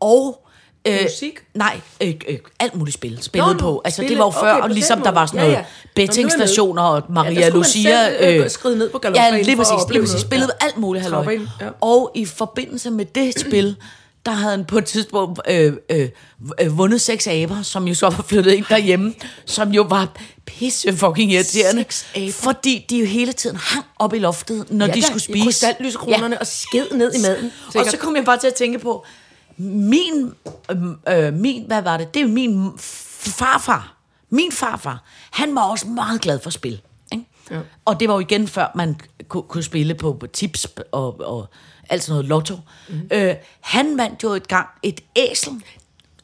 [0.00, 0.46] Og
[0.88, 1.38] Øh, Musik?
[1.54, 3.82] Nej, øh, øh, alt muligt spil spillede Nå, på.
[3.84, 5.14] Altså, spille- det var jo før, okay, og ligesom der måde.
[5.14, 5.64] var sådan Ja, noget ja.
[5.94, 8.10] bettingstationer og Maria Ja, der Lucia.
[8.20, 9.90] selv, øh, skride ned på Ja, galopbanen lige for at præcis.
[9.92, 10.20] Lige præcis.
[10.20, 10.66] Spillede Ja.
[10.66, 11.38] alt muligt halløj.
[11.60, 11.66] Ja.
[11.80, 13.76] Og i forbindelse med det spil,
[14.26, 16.08] der havde han på et tidspunkt øh, øh,
[16.60, 19.14] øh, vundet seks aber, som jo så var flyttet ind derhjemme,
[19.44, 20.08] som jo var
[20.46, 21.84] pisse fucking irriterende.
[22.32, 25.44] Fordi de jo hele tiden hang op i loftet, når Ja de skulle spise.
[25.44, 27.52] krystallysekronerne og sked ned i maden.
[27.66, 27.90] Og Sikkert.
[27.90, 29.06] så kom jeg bare til at tænke på,
[29.60, 30.32] min,
[30.70, 30.76] øh,
[31.08, 32.14] øh, min hvad var det?
[32.14, 33.96] Det er min farfar.
[34.30, 36.80] Min farfar, han var også meget glad for spil.
[37.12, 37.24] Ikke?
[37.50, 37.60] Ja.
[37.84, 38.96] Og det var jo igen før, man
[39.28, 41.48] kunne, kunne spille på, på tips og, og
[41.90, 42.56] alt sådan noget lotto.
[42.88, 43.08] Mm.
[43.12, 45.52] Øh, han vandt jo et gang et æsel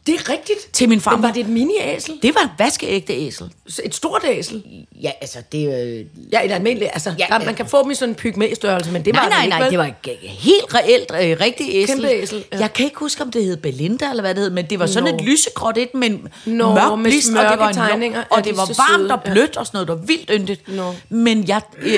[0.06, 0.58] det er rigtigt.
[0.72, 1.16] til min farmor.
[1.16, 2.12] Men var det et mini-æsel?
[2.22, 3.50] Det var et vaskeægte æsel.
[3.84, 4.62] Et stort æsel?
[5.02, 5.82] Ja, altså det...
[5.98, 6.90] Øh, Ja, et almindeligt.
[6.94, 9.20] Altså, Ja, ja, der, man kan få dem i sådan en pygmæ-størrelse, men det var
[9.20, 9.70] nej, nej, ikke, nej, vel?
[9.70, 9.90] det var
[10.22, 11.94] helt reelt, øh, rigtigt æsel.
[11.96, 12.58] Kæmpe æsel, ja.
[12.58, 14.86] Jeg kan ikke huske, om det hed Belinda, eller hvad det hed, men det var
[14.86, 15.16] sådan Nå.
[15.16, 18.20] et lysegråt et med en Nå, mørk med blist, og det var tegninger.
[18.30, 19.32] og Ja, det de var varmt søde, og ja.
[19.32, 20.68] blødt og sådan noget, det var vildt yndigt.
[20.68, 20.94] Nå.
[21.08, 21.94] Men, jeg, øh,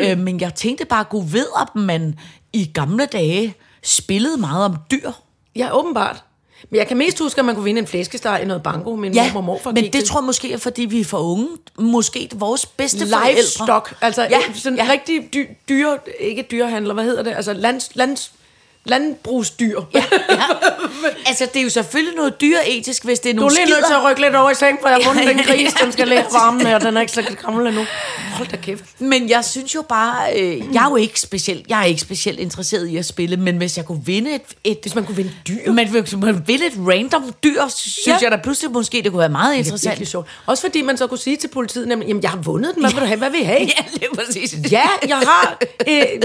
[0.00, 2.18] øh, øh, men jeg tænkte bare, gud ved, at man
[2.52, 5.10] i gamle dage spillede meget om dyr.
[5.56, 6.24] Ja, åbenbart.
[6.70, 9.12] Men jeg kan mest huske, at man kunne vinde en flæskesteg i noget banko, min
[9.14, 10.04] Ja, mormor og morfar men det til.
[10.06, 11.48] tror jeg måske er, fordi vi er for unge.
[11.78, 13.30] Måske vores bedste forældre.
[13.34, 14.88] Livestock, altså Ja, sådan ja.
[14.90, 17.32] rigtig dy, dyre, ikke dyrehandler, hvad hedder det?
[17.36, 18.32] Altså lands, lands,
[18.84, 19.80] landbrugsdyr.
[19.94, 20.36] Ja, ja.
[21.26, 23.78] Altså, det er jo selvfølgelig noget dyreetisk, hvis det er Du nogle er lige nødt
[23.78, 23.98] til skider.
[24.00, 25.84] at rykke lidt over i seng, for jeg har fundet Ja, den gris, ja.
[25.84, 27.84] den skal lidt varme med, og den er ikke så gammel endnu.
[28.32, 28.84] Hold da kæft.
[28.98, 32.38] Men jeg synes jo bare, øh, jeg er jo ikke specielt, jeg er ikke specielt
[32.40, 35.32] interesseret i at spille, men hvis jeg kunne vinde et, et Hvis man kunne vinde
[35.48, 35.72] dyr.
[35.72, 38.18] men hvis man ville et random dyr, synes ja.
[38.22, 40.08] Jeg da pludselig måske, det kunne være meget Det er interessant.
[40.08, 40.28] sjovt.
[40.46, 42.90] Også fordi man så kunne sige til politiet, nemlig, jamen jeg har vundet den, hvad
[42.92, 43.60] vil du have, hvad vil I have?
[44.00, 44.54] Ja, er præcis.
[44.70, 46.22] Ja, jeg har øh,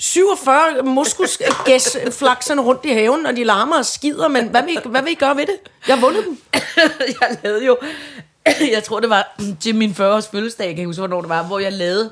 [0.00, 5.02] 47 moskusgæsflakserne rundt i haven, og de larmer og skider, men hvad vil, I, hvad
[5.02, 5.56] vil I gøre ved det?
[5.88, 6.38] Jeg har vundet dem.
[7.20, 7.76] jeg lavede jo,
[8.46, 11.42] jeg tror det var mm, til min 40-års fødselsdag, jeg kan huske, hvornår det var,
[11.42, 12.10] hvor jeg lavede,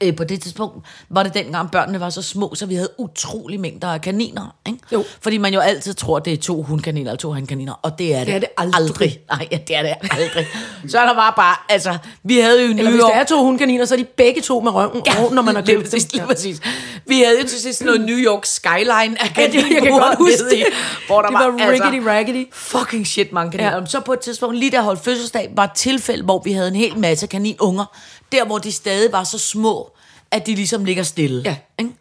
[0.00, 3.60] øh, på det tidspunkt var det dengang børnene var så små, så vi havde utrolig
[3.60, 4.54] mængder af kaniner.
[4.66, 4.78] Ikke?
[4.92, 5.04] Jo.
[5.20, 8.18] Fordi man jo altid tror, det er to hundkaniner eller to hankaniner, og det er
[8.18, 9.20] det, Det er det aldrig.
[9.30, 10.46] Nej, ja, det er det aldrig.
[10.88, 13.44] så er der bare bare, altså, vi havde jo i Eller hvis der er to
[13.44, 16.12] hundkaniner, så er de begge to med røven ja, når man har lige købt præcis,
[16.12, 16.60] lige præcis.
[17.06, 20.18] Vi havde jo til sidst noget New York skyline af Ja, det, jeg kan godt
[20.18, 20.64] huske det.
[21.06, 22.46] Hvor der det var, var altså, riggedy raggedy.
[22.52, 23.70] fucking shit mange kaniner.
[23.72, 23.78] Ja.
[23.78, 23.86] Ja.
[23.86, 26.76] Så på et tidspunkt, lige jeg holdt fødselsdag, var et tilfælde, hvor vi havde en
[26.76, 27.84] hel masse kaninunger.
[28.32, 29.92] Der, hvor de stadig var så små,
[30.30, 31.42] at de ligesom ligger stille.
[31.44, 31.56] Ja.
[31.78, 31.92] Ikke?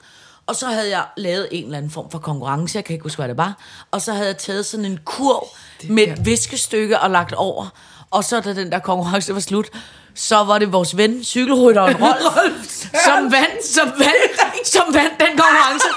[0.46, 3.18] Og så havde jeg lavet en eller anden form for konkurrence, jeg kan ikke huske,
[3.18, 3.58] hvad det var.
[3.92, 5.48] Og så havde jeg taget sådan en kurv
[5.90, 7.70] med et viskestykke og lagt over.
[8.10, 9.70] Og så da den der konkurrence var slut,
[10.16, 12.68] så var det vores ven, cykelrytteren Rolf,
[13.06, 15.88] som vandt, som vandt, som vandt den konkurrence.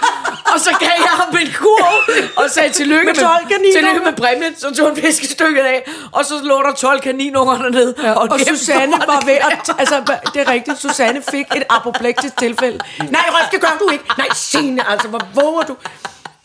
[0.55, 3.73] Og så gav jeg ham en kurv og sagde tillykke med, 12 kaniner.
[3.77, 4.57] tillykke med præmien.
[4.59, 7.95] Så tog han fiskestykket af, og så lå der 12 kaninunger dernede.
[8.03, 9.75] Ja, og, og Susanne var under ved at...
[9.79, 10.03] Altså,
[10.35, 10.81] det er rigtigt.
[10.81, 12.79] Susanne fik et apoplektisk tilfælde.
[13.11, 14.05] Nej, Rolf, det gør du ikke.
[14.19, 15.77] Nej, Signe, altså, hvor våger du?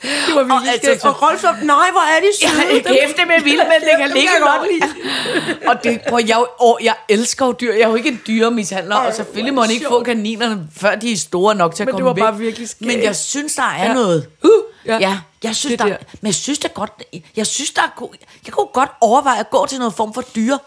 [0.01, 1.05] Det var virkelig Og altså, skægt.
[1.05, 2.67] Og Rolf så, nej, hvor er de søde.
[2.73, 5.67] Jeg er kæfte med vilde, men det kan ligge godt lide.
[5.69, 7.73] Og det, prøv, jeg, og jeg elsker jo dyr.
[7.73, 11.11] Jeg er jo ikke en dyremishandler, og selvfølgelig må man ikke få kaninerne, før de
[11.11, 12.21] er store nok til at Men det komme var væk.
[12.23, 12.87] bare virkelig skægt.
[12.87, 13.93] Men jeg synes, der er Ja.
[13.93, 14.27] noget.
[14.43, 14.49] Uh,
[14.85, 15.97] Ja, ja jeg synes, Det der, der.
[16.21, 16.91] men jeg synes det godt,
[17.35, 18.09] jeg synes, der er
[18.45, 20.59] jeg kunne godt overveje at gå til noget form for dyre.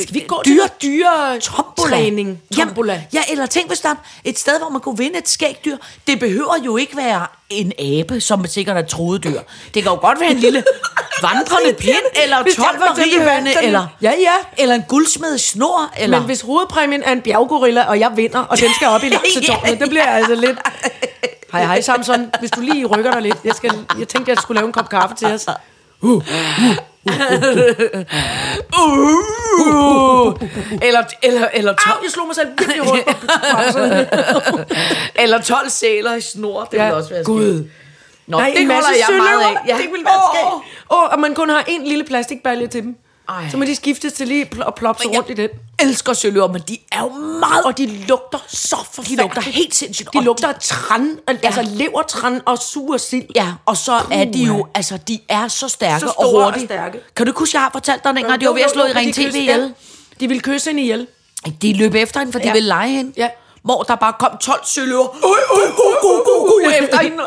[0.00, 1.90] Skal vi gå til noget dyre Tombola.
[1.90, 2.42] træning?
[2.56, 2.92] Tombola.
[2.92, 5.76] Jamen, ja, eller tænk, hvis der er et sted, hvor man kunne vinde et skægdyr.
[6.06, 9.40] Det behøver jo ikke være en abe, som sikkert er et trodedyr.
[9.74, 10.64] Det kan jo godt være en lille
[11.22, 14.32] vandrende pind, eller Hvis jeg 12 for eksempel mariehøne, vandt den- eller, Ja, ja.
[14.62, 16.18] eller en guldsmed snor, eller...
[16.18, 19.80] Men hvis hovedpræmien er en bjerggorilla, og jeg vinder, og den skal op i laksetårnet,
[19.80, 20.58] det bliver altså lidt...
[21.52, 23.36] Hej, hej Samson, hvis du lige rykker dig lidt.
[23.44, 25.46] Jeg, skal, jeg tænkte, jeg skulle lave en kop kaffe til os.
[26.00, 26.22] Uh,
[30.82, 33.12] eller, eller, eller, 12, Au, jeg slog mig selv virkelig rundt på
[33.52, 34.08] bremserne.
[35.22, 37.58] eller 12 sæler i snor, det ja, vil også være Gud.
[37.58, 37.72] skægt.
[38.26, 39.54] Nå, Nej, det holder jeg meget af.
[39.68, 39.76] Ja.
[39.82, 40.34] Det ville være Åh.
[40.34, 40.46] skægt.
[40.90, 42.96] Åh, og man kun har en lille plastikbalje til dem.
[43.28, 43.48] Ej.
[43.50, 45.48] Så må de skiftes til lige pl- og ploppe sig rundt i den.
[45.78, 47.08] elsker søløver, men de er jo
[47.40, 47.64] meget...
[47.64, 49.20] Og de lugter så de forfærdeligt.
[49.22, 50.08] lugter helt sindssygt.
[50.12, 53.24] De lugter af tran, altså levertran og sur sild.
[53.34, 56.44] Ja, og så er de jo, altså de er så stærke Så og store og
[56.44, 56.66] hurtige.
[56.66, 56.98] stærke.
[57.16, 58.92] Kan du ikke huske, jeg har fortalt dig, dengang de var ved at slå i
[58.92, 59.74] Ring TV ihjel?
[60.20, 61.06] De ville kysse hende ihjel.
[61.62, 62.52] De løb efter hende, for de Ja.
[62.52, 63.12] ville lege hende.
[63.16, 63.28] Ja.
[63.66, 65.08] Hvor der bare kom 12 søløver.
[65.08, 67.22] Ui, ui, ui, ui, ui, ui, efter hende.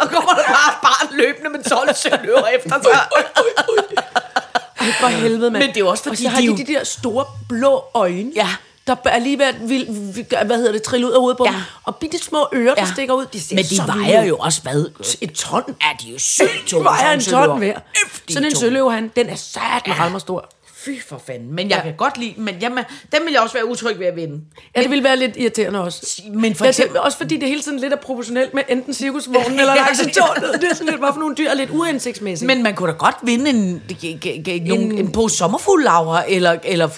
[0.00, 3.00] Og kommer der bare et barn løbende med 12 søløver efter sig.
[4.80, 5.62] Ej, for helvede, mand.
[5.64, 7.84] Men det er jo også, fordi og så har de de, de der store blå
[7.94, 8.32] øjne.
[8.36, 8.48] Ja.
[8.86, 9.86] Der er lige ved at, vil,
[10.46, 11.50] hvad hedder det, trille ud af hovedet på Ja.
[11.50, 11.60] dem.
[11.84, 12.92] Og bitte små ører, der Ja.
[12.92, 13.26] stikker ud.
[13.32, 14.26] De ser Men de vejer ud.
[14.28, 14.86] jo også hvad?
[15.20, 15.62] et ton.
[15.80, 16.84] Er de jo sygt De tunge?
[16.84, 17.78] vejer en sådan ton hver.
[18.28, 20.18] De Sådan en søløve, han, den er sat med ja.
[20.18, 20.48] stor.
[20.84, 21.54] Fy for fanden.
[21.54, 24.16] Men jeg kan godt lide, men jamen, dem vil jeg også være utryg ved at
[24.16, 24.40] vinde.
[24.76, 26.22] Ja, det ville være lidt irriterende også.
[26.34, 26.94] Men for Ja, eksempel...
[26.94, 29.80] det, også fordi det hele tiden lidt er proportionelt med enten cirkusvognen eller Ja.
[29.80, 30.60] laksetårnet.
[30.60, 32.46] Det er sådan lidt, hvorfor nogle dyr er lidt uhensigtsmæssigt.
[32.46, 34.20] Men man kunne da godt vinde en, en,
[34.72, 36.88] en, en, pose sommerfuglelaver, eller, eller,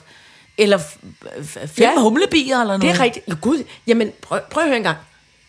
[0.59, 1.91] eller fem Ja.
[1.91, 2.01] ja.
[2.01, 2.83] humlebier, eller noget.
[2.83, 3.29] Det er rigtigt.
[3.29, 3.65] Jo, gud.
[3.87, 4.97] Jamen, prøv, prøv at høre en gang.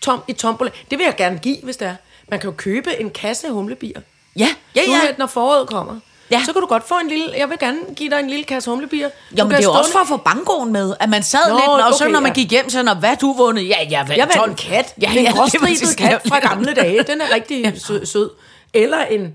[0.01, 0.69] Tom i tombola.
[0.91, 1.95] Det vil jeg gerne give, hvis det er.
[2.29, 4.01] Man kan jo købe en kasse humlebier.
[4.35, 4.99] Ja, ja, Nu, ja.
[5.17, 5.99] når foråret kommer.
[6.31, 6.41] Ja.
[6.45, 7.25] Så kan du godt få en lille...
[7.37, 9.09] Jeg vil gerne give dig en lille kasse humlebier.
[9.39, 11.55] Jo, men det er jo også for at få bankoen med, at man sad Nå,
[11.55, 12.33] lidt, og så okay, når man ja.
[12.33, 13.67] gik hjem, så når, hvad du vundet?
[13.69, 14.49] Ja, jeg vandt Jeg vandt 12.
[14.49, 14.93] en kat.
[15.01, 16.47] Ja, Ja, en ja, gråstribet kat fra ja.
[16.47, 17.03] gamle dage.
[17.03, 18.05] Den er rigtig sød.
[18.05, 18.29] sød.
[18.73, 19.33] Eller en...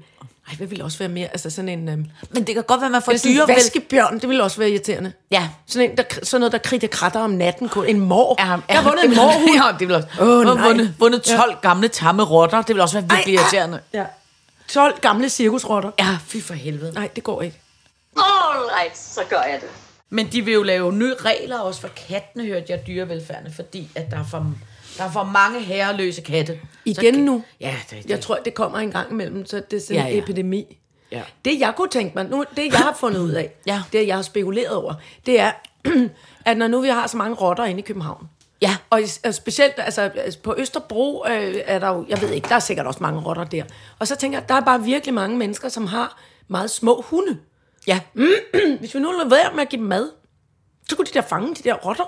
[0.48, 1.26] Ej, hvad ville også være mere?
[1.26, 1.88] Altså sådan en...
[1.88, 3.48] Øhm, Men det kan godt være, man får sådan en dyre...
[3.48, 5.12] vaskebjørn, det ville også være irriterende.
[5.30, 5.48] Ja.
[5.66, 7.68] Sådan, en, der, sådan noget, der kritter kratter om natten.
[7.68, 7.86] kun.
[7.86, 8.36] En mor.
[8.38, 9.50] Ja, jeg har vundet en morhund.
[9.64, 10.08] ja, det vil også.
[10.20, 10.68] Åh, Oh, nej.
[10.68, 11.68] vundet, vundet 12 ja.
[11.68, 12.62] gamle tamme rotter.
[12.62, 13.80] Det vil også være virkelig Ej, irriterende.
[13.92, 14.04] Ja.
[14.68, 15.90] 12 gamle cirkusrotter.
[15.98, 16.92] Ja, fy for helvede.
[16.94, 17.60] Nej, det går ikke.
[18.16, 19.68] All right, så gør jeg det.
[20.10, 24.10] Men de vil jo lave nye regler også for kattene, hørte jeg dyrevelfærden, fordi at
[24.10, 24.52] der er for,
[24.98, 26.60] der er for mange herreløse katte.
[26.84, 27.44] Igen Så- nu?
[27.60, 28.10] Ja, det, det.
[28.10, 30.78] Jeg tror, det kommer en gang imellem, så det er sådan Ja, ja, en epidemi.
[31.12, 31.22] Ja.
[31.44, 33.82] Det jeg kunne tænke mig, nu, det jeg har fundet ud af, Ja.
[33.92, 34.94] det jeg har spekuleret over,
[35.26, 35.52] det er,
[36.44, 38.28] at når nu vi har så mange rotter inde i København,
[38.62, 38.76] Ja.
[38.90, 39.00] og,
[39.32, 42.86] specielt altså, altså, på Østerbro øh, er der jo, jeg ved ikke, der er sikkert
[42.86, 43.64] også mange rotter der.
[43.98, 47.38] Og så tænker jeg, der er bare virkelig mange mennesker, som har meget små hunde.
[47.86, 48.00] Ja.
[48.80, 50.10] Hvis vi nu lader være med at give dem mad,
[50.88, 52.04] så kunne de der fange de der rotter.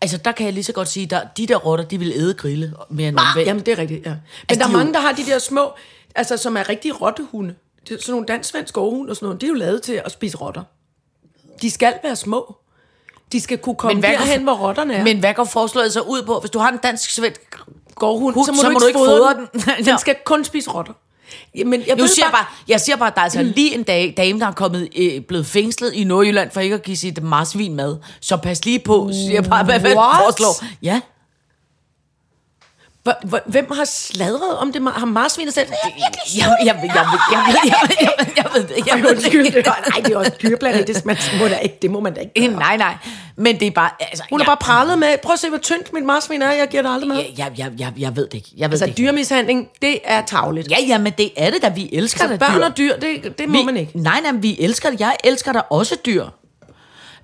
[0.00, 2.34] Altså, der kan jeg lige så godt sige, at de der rotter, de vil æde
[2.34, 3.46] grille mere end omvendt.
[3.48, 4.10] Jamen, det er rigtigt, ja.
[4.10, 5.72] Men Altså, der er de er jo- mange, der har de der små,
[6.14, 7.54] altså som er rigtige rottehunde.
[7.88, 9.40] Sådan nogle dansk-svensk og sådan noget.
[9.40, 10.62] De er jo lavet til at spise rotter.
[11.62, 12.56] De skal være små.
[13.32, 15.04] De skal kunne komme hvad går- derhen, hvor rotterne er.
[15.04, 16.38] Men hvad går forslaget så ud på?
[16.40, 17.40] Hvis du har en dansk svensk
[17.94, 19.76] gårdhund, hund, så må, du, ikke fodre fodre den.
[19.76, 19.84] den.
[19.84, 20.92] den skal kun spise rotter.
[21.54, 23.82] Jamen, jeg Nu siger jeg bare, jeg siger bare, at der er altså lige en
[23.82, 27.22] dag, dame, der er kommet, øh, blevet fængslet i Nordjylland for ikke at give sit
[27.22, 27.96] marsvin mad.
[28.20, 30.16] Så pas lige på, siger jeg bare, hvad, hvad What?
[30.22, 30.64] foreslår.
[30.82, 31.00] Ja.
[33.46, 34.82] Hvem har sladret om det?
[34.82, 35.68] Har marsvinet selv?
[35.70, 35.92] Jeg
[36.36, 36.74] jeg jeg jeg
[38.54, 38.86] ved det.
[38.86, 39.66] Jeg ved det.
[39.66, 40.86] Nej, det er også dyreplanet.
[40.86, 42.58] Det, man må da ikke, det må man da ikke gøre.
[42.58, 42.96] Nej, nej.
[43.36, 43.90] Men det er bare...
[44.00, 46.52] Altså, Hun har bare prallet med, prøv at se, hvor tyndt mit marsvin er.
[46.52, 47.16] Jeg giver dig aldrig med.
[47.38, 48.50] Jeg, jeg, jeg, jeg ved det ikke.
[48.56, 50.70] Jeg ved altså, det dyremishandling, det er tavligt.
[50.70, 51.68] Ja, ja, men det er det da.
[51.68, 53.98] Vi elsker altså, børn og dyr, det, det må vi, man ikke.
[53.98, 55.00] Nej, nej, vi elsker det.
[55.00, 56.24] Jeg elsker da også dyr.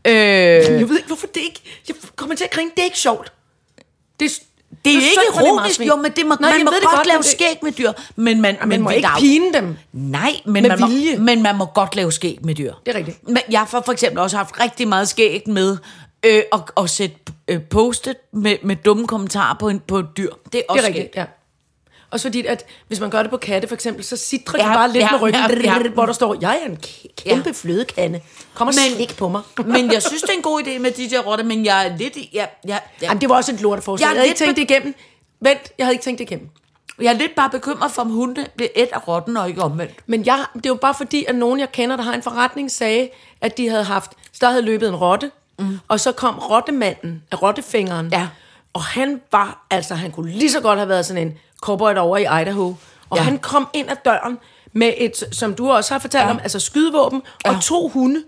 [0.05, 0.15] Øh...
[0.15, 1.61] Jeg ved ikke, hvorfor det ikke...
[1.89, 2.71] Jeg kommer til at grine.
[2.71, 3.33] Det er ikke sjovt.
[4.21, 4.35] Det er
[4.85, 7.23] det er jo ikke ironisk, jo, men det må, Nej, man må godt, godt, lave
[7.23, 7.93] skæg med dyr.
[8.17, 9.77] Men man, Man men må ikke pine dem.
[9.93, 11.19] Nej, men man, må, vilje.
[11.19, 12.75] men man må godt lave skæg med dyr.
[12.87, 13.29] Det er rigtigt.
[13.29, 15.77] Men jeg har for eksempel også haft rigtig meget skæg med
[16.27, 17.17] øh, at, at sætte
[17.49, 20.33] øh, postet med, med dumme kommentarer på, en, på et dyr.
[20.53, 21.25] Det er også Det er rigtigt, ja.
[22.11, 24.75] Også fordi, at hvis man gør det på katte for eksempel, så sidder de Ja,
[24.75, 25.89] bare lidt ja, med ryggen, ja, ja.
[25.89, 26.79] hvor der står, jeg er en
[27.17, 27.53] kæmpe Ja.
[27.55, 28.21] flødekande.
[28.55, 29.43] Kom og Men- slik på mig.
[29.65, 31.97] Men jeg synes, det er en god idé med de der rotter, men jeg er
[31.97, 32.17] lidt...
[32.17, 32.79] i- Ja, ja, ja.
[33.03, 34.05] Jamen, det var også et lorteforslag.
[34.07, 34.95] Jeg Jeg, jeg havde ikke tænkt det igennem.
[35.41, 36.49] Vent, jeg havde ikke tænkt det igennem.
[37.01, 39.93] Jeg er lidt bare bekymret for, om hunde bliver et af rotten og ikke omvendt.
[40.07, 42.71] Men jeg, det er jo bare fordi, at nogen, jeg kender, der har en forretning,
[42.71, 43.09] sagde,
[43.41, 45.79] at de havde haft, så der havde løbet en rotte, mm.
[45.89, 48.29] og så kom rottemanden, af rottefingeren, Ja.
[48.73, 52.17] og han var, altså han kunne lige så godt have været sådan en cowboy over
[52.17, 52.75] i Idaho,
[53.11, 53.23] og Ja.
[53.23, 54.39] han kom ind ad døren
[54.73, 56.31] med et, som du også har fortalt Ja.
[56.31, 57.51] om, altså skydevåben, ja.
[57.57, 58.23] og to hunde.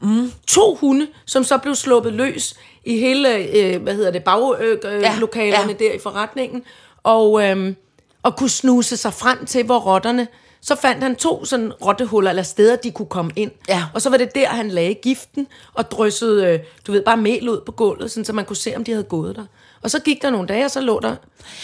[0.00, 0.32] Mm.
[0.46, 2.54] To hunde, som så blev sluppet løs
[2.84, 5.88] i hele, øh, hvad hedder det, baglokalerne øh, Ja, ja.
[5.88, 6.62] der i forretningen,
[7.02, 7.76] og, øhm,
[8.22, 10.28] og kunne snuse sig frem til, hvor rotterne...
[10.64, 13.50] Så fandt han to sådan rottehuller, eller steder, de kunne komme ind.
[13.68, 13.84] Ja.
[13.94, 17.48] Og så var det der, han lagde giften, og dryssede, øh, du ved, bare mel
[17.48, 19.44] ud på gulvet, sådan, så man kunne se, om de havde gået der.
[19.82, 21.14] Og så gik der nogle dage, og så lå der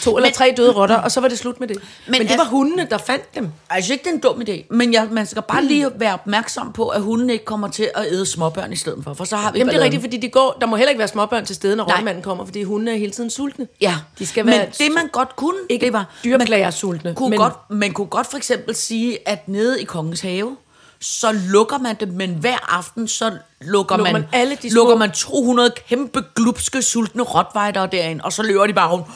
[0.02, 1.76] to eller tre døde rotter, og så var det slut med det.
[1.76, 3.44] Men, Men det altså- var hundene, der fandt dem.
[3.74, 6.14] Jeg synes ikke, det er en dum idé, men jeg, man skal bare lige være
[6.14, 9.36] opmærksom på, at hunden ikke kommer til at æde småbørn i stedet for, for så
[9.36, 11.44] har vi Jamen det er rigtigt, fordi de går, der må heller ikke være småbørn
[11.46, 13.66] til stede, når rottemanden kommer, fordi hundene er hele tiden sultne.
[13.80, 16.04] Ja, De skal men være det man godt kunne, ikke det var...
[16.24, 20.20] dyrplagersultne, Man kunne, men- godt, man kunne godt for eksempel sige, at nede i Kongens
[20.20, 20.56] Have,
[21.00, 23.24] så lukker man det, men hver aften, så
[23.60, 28.20] lukker, Lukker man, man alle de små- lukker man 200 kæmpe, glupske, sultne rottweiler derind,
[28.20, 29.06] og så løber de bare rundt,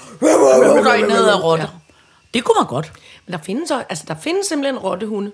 [1.08, 1.68] ned af rotter.
[2.34, 2.92] Det kunne man godt.
[3.26, 5.32] Men der findes, altså, der findes simpelthen rottehunde.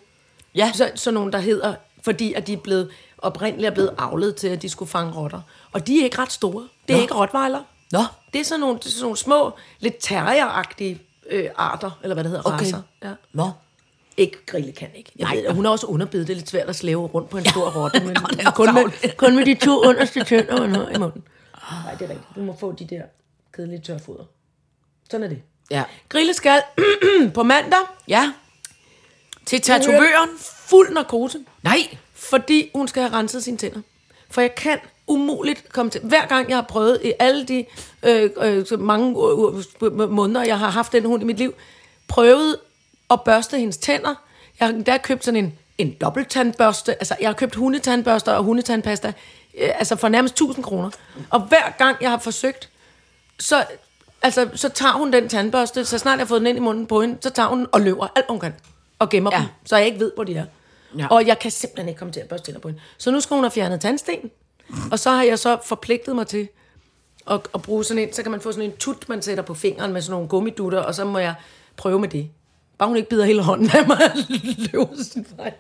[0.55, 0.73] Ja.
[0.75, 4.49] Så, sådan nogle, der hedder, fordi at de er blevet, oprindeligt er blevet avlet til,
[4.49, 5.41] at de skulle fange rotter.
[5.73, 6.63] Og de er ikke ret store.
[6.89, 7.03] Det er Nå.
[7.03, 7.61] ikke rottweiler.
[7.93, 8.03] Nå.
[8.33, 12.25] Det er sådan nogle, det er sådan nogle små, lidt terrieragtige øh, arter, eller hvad
[12.25, 12.59] det hedder, Okay.
[12.65, 12.81] racer.
[13.05, 13.11] Ja.
[13.33, 13.51] Nå.
[14.19, 15.13] Ikke grille kan ikke.
[15.17, 15.37] Jeg Nej.
[15.37, 16.27] ved, at hun er også underbidet.
[16.27, 19.17] Det er lidt svært at slæve rundt på en stor rotte, men, men kun, med,
[19.17, 21.23] kun med de to underste tænder man har i munden.
[21.85, 22.29] Nej, det er rigtigt.
[22.37, 23.03] Du må få de der
[23.53, 24.25] kedelige tørfoder.
[25.11, 25.43] Sådan er det.
[25.71, 25.85] Ja.
[26.09, 26.61] Grilleskal
[27.35, 27.79] på mandag.
[28.09, 28.33] Ja.
[29.47, 30.29] Til tatovøren.
[30.41, 31.39] Fuld narkose.
[31.63, 31.79] Nej.
[32.15, 33.81] Fordi hun skal have renset sine tænder.
[34.31, 36.01] For jeg kan umuligt komme til...
[36.05, 37.65] Hver gang jeg har prøvet i alle de
[38.03, 39.09] øh, øh, mange
[39.83, 41.55] øh, måneder, jeg har haft den hund i mit liv,
[42.09, 42.57] prøvet
[43.11, 44.15] at børste hendes tænder.
[44.61, 46.93] Jeg har endda købt sådan en, en dobbelttandbørste.
[46.95, 49.13] Altså, jeg har købt hundetandbørster og hundetandpasta.
[49.59, 50.91] Øh, altså for nærmest 1000 kroner.
[51.31, 52.69] Og hver gang jeg har forsøgt,
[53.41, 53.65] så,
[54.23, 56.87] altså, så tager hun den tandbørste, så snart jeg har fået den ind i munden
[56.87, 58.55] på hende, så tager hun den og løber alt, hun kan.
[58.99, 59.39] Og gemmer Ja.
[59.39, 60.45] dem, så jeg ikke ved, hvor de er.
[60.99, 61.07] Ja.
[61.11, 62.81] Og jeg kan simpelthen ikke komme til at børste tænder på hende.
[62.99, 64.31] Så nu skal hun have fjernet tandsten.
[64.93, 66.49] Og så har jeg så forpligtet mig til
[67.31, 69.55] at, at bruge sådan en, så kan man få sådan en tut, man sætter på
[69.55, 71.35] fingeren med sådan nogle gummidutter, og så må jeg
[71.77, 72.31] prøve med det.
[72.79, 74.11] Bare hun ikke bider hele hånden af mig og
[74.73, 75.53] løber sin vej.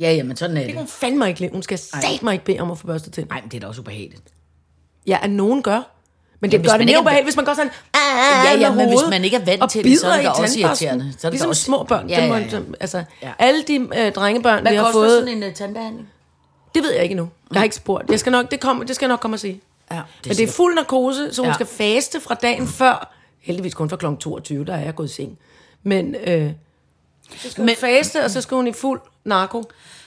[0.00, 0.80] Ja, jamen sådan er Det kan det.
[0.80, 1.52] hun fandme ikke lide.
[1.52, 3.28] Hun skal sat mig ikke bede om at få børstet tænder.
[3.34, 4.22] Nej, men det er da også ubehageligt.
[5.06, 5.82] Ja, at nogen gør.
[6.40, 7.70] Men det hvis gør det ikke mere er- ubehageligt, hvis man går sådan...
[8.44, 10.58] Ja, ja, med men hvis man ikke er vant til det, så er det også
[10.60, 11.12] irriterende.
[11.12, 12.08] Så er det ligesom også- små børn.
[12.10, 12.46] Ja, ja, ja.
[12.50, 13.32] dem- Altså, Ja.
[13.38, 15.10] alle de øh, drengebørn, Hvad vi har koster fået...
[15.18, 16.08] sådan en uh, tandbehandling?
[16.74, 17.28] Det ved jeg ikke endnu.
[17.52, 18.10] Jeg har ikke spurgt.
[18.10, 19.60] Jeg skal nok, det, kom, det skal jeg nok komme og sige.
[19.90, 21.50] Ja, Det Men det er fuld narkose, så hun Ja.
[21.50, 21.54] ja.
[21.54, 23.14] skal faste fra dagen før.
[23.40, 24.06] Heldigvis kun fra kl.
[24.20, 25.38] 22, der er jeg gået i seng.
[25.82, 26.50] Men øh,
[27.38, 29.64] så skal hun Men- faste, og så skal hun i fuld narko.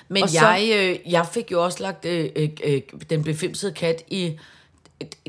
[0.08, 0.70] Men Og så- jeg,
[1.06, 4.40] øh, jeg fik jo også lagt øh, øh, øh, den befimsede kat i...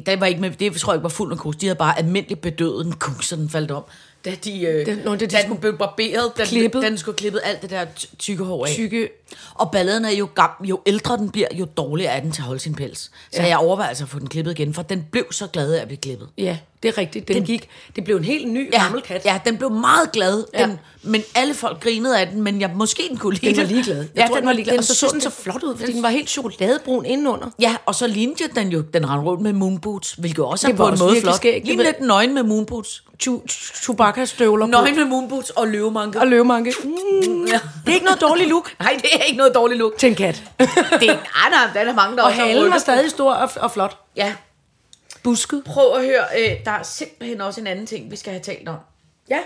[0.06, 1.59] Den var ikke med, det tror jeg ikke var fuld narkose.
[1.59, 3.85] De havde bare almindeligt bedøvet en kuk, så den faldt om.
[4.24, 6.82] Da de, øh, Den- nå, det- de da den skulle- blev barberet, den, Klippet.
[6.82, 8.72] den skulle klippet alt det der ty- tykke hår af.
[8.72, 9.09] Tykke.
[9.54, 10.68] Og balladen er jo gammel.
[10.68, 12.98] Jo ældre den bliver, jo dårligere er den til at holde sin pels.
[13.00, 13.11] Så
[13.42, 13.46] ja.
[13.48, 15.87] jeg overvejer altså at få den klippet igen, for den blev så glad af at
[15.88, 16.28] blive klippet.
[16.38, 17.28] Ja, det er rigtigt.
[17.28, 17.68] Den, den gik.
[17.96, 19.24] Det blev en helt ny Ja, gammel kat.
[19.24, 20.44] ja, den blev meget glad.
[20.54, 20.62] Ja.
[20.62, 23.64] Den, men alle folk grinede af den, men jeg måske den kunne lide Den var
[23.64, 23.96] ligeglad.
[23.96, 24.78] Jeg Ja, tror, den var ligeglad.
[24.78, 27.46] Og så så den så flot ud, fordi den var helt chokoladebrun indenunder.
[27.60, 30.76] Ja, og så lignede den jo, den rendte rundt med moonboots, hvilket også er Det
[30.76, 31.44] på var en måde flot.
[31.44, 33.02] Lignede lidt nøgen med moonboots.
[33.82, 34.70] Chewbacca-støvler på.
[34.70, 36.20] Nøgen med moonboots og løvemanke.
[36.20, 36.72] Og løvemanke.
[36.84, 36.90] Mm.
[37.46, 37.60] Ja.
[37.84, 39.98] Det er ikke noget dårligt look Nej, det er ikke noget dårligt look.
[39.98, 40.42] til en kat.
[40.59, 43.32] Det er, nej, nej, der er mange, der og også har halen var stadig stor
[43.32, 43.98] og, og flot.
[44.16, 44.32] Ja,
[45.27, 45.62] Busket.
[45.64, 48.68] prøv at høre, øh, der er simpelthen også en anden ting, vi skal have talt
[48.68, 48.79] om.
[49.31, 49.41] Ja.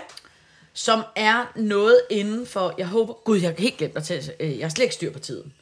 [0.73, 4.59] Som er noget inden for, jeg håber, gud, jeg har helt glemt at tage, øh,
[4.59, 5.53] jeg har slet ikke styr på tiden.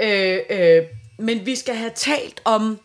[0.00, 0.82] Øh, øh,
[1.18, 2.80] men vi skal have talt om,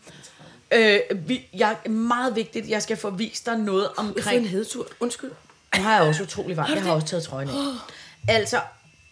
[0.72, 4.48] øh, vi, jeg, meget vigtigt, jeg skal få vist dig noget Jeg får en omkring
[4.48, 4.86] hedetur.
[5.00, 5.30] Undskyld.
[5.76, 6.74] Nu har jeg også utrolig varmt.
[6.74, 7.54] Jeg har også taget trøjen af.
[8.28, 8.60] Altså,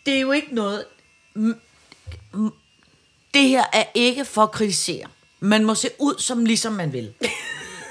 [0.07, 0.85] det er jo ikke noget...
[3.35, 5.07] Det her er ikke for at kritisere.
[5.41, 7.14] Man må se ud, som ligesom man vil.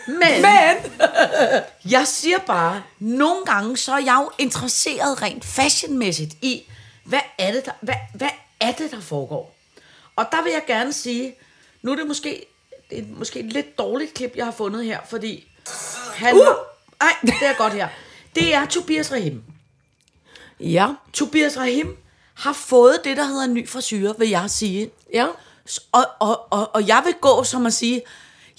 [0.07, 1.01] Men, Men.
[1.91, 6.63] jeg siger bare, nogle gange så er jeg jo interesseret rent fashionmæssigt i,
[7.03, 8.29] hvad er det, der, hvad, hvad
[8.59, 9.55] er det, der foregår?
[10.15, 11.35] Og der vil jeg gerne sige,
[11.81, 12.45] nu er det måske,
[12.89, 15.47] det er måske et lidt dårligt klip, jeg har fundet her, fordi
[16.15, 16.41] han uh!
[17.01, 17.87] Ej, det er godt her.
[18.35, 19.43] Det er Tobias Rahim.
[20.59, 20.87] Ja.
[21.13, 21.97] Tobias Rahim
[22.33, 24.91] har fået det, der hedder en ny frisyr, vil jeg sige.
[25.13, 25.27] Ja.
[25.91, 28.01] Og, og, og, og jeg vil gå som at sige,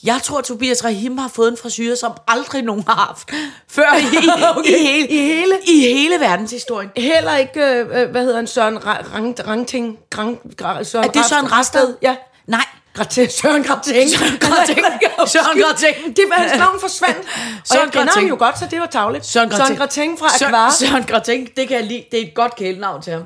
[0.04, 3.30] jeg tror, Tobias Rahim har fået en frisyr, som aldrig nogen har haft
[3.76, 4.70] før i, okay.
[4.70, 5.54] i, hele, I hele?
[5.66, 6.90] i hele verdenshistorien.
[6.96, 9.98] Heller ikke, øh, øh, hvad hedder han, Søren Ra- Rang, Rangting?
[10.10, 11.94] Grang, Gra, Søren Er det Søren Rasted?
[12.02, 12.16] Ja.
[12.46, 12.64] Nej.
[12.94, 14.10] Gratin, Søren Grating.
[14.10, 14.78] Søren Grating.
[15.32, 16.16] Søren Grating.
[16.16, 17.18] Det var hans navn forsvandt.
[17.18, 17.24] Og
[17.64, 19.26] Søren jeg kender ham jo godt, så det var tavligt.
[19.26, 20.70] Søren Søren Grating fra Aquar.
[20.70, 22.04] Søren, Søren Grating, det kan jeg lide.
[22.10, 23.22] Det er et godt kælenavn til ham.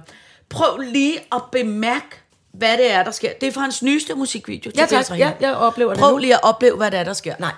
[0.51, 2.24] Prøv lige at bemærke,
[2.59, 3.33] hvad det er, der sker.
[3.41, 4.73] Det er fra hans nyeste musikvideo.
[4.77, 5.19] Ja, tak.
[5.19, 6.19] Ja, jeg oplever det Prøv nu.
[6.19, 7.35] lige at opleve, hvad det er, der sker.
[7.39, 7.53] Nej,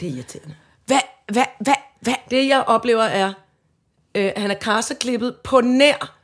[0.00, 0.54] det er irriterende.
[0.86, 1.00] Hvad,
[1.32, 2.14] hvad, hvad, hvad?
[2.30, 3.32] Det, jeg oplever, er,
[4.14, 6.14] øh, han er karseklippet på nær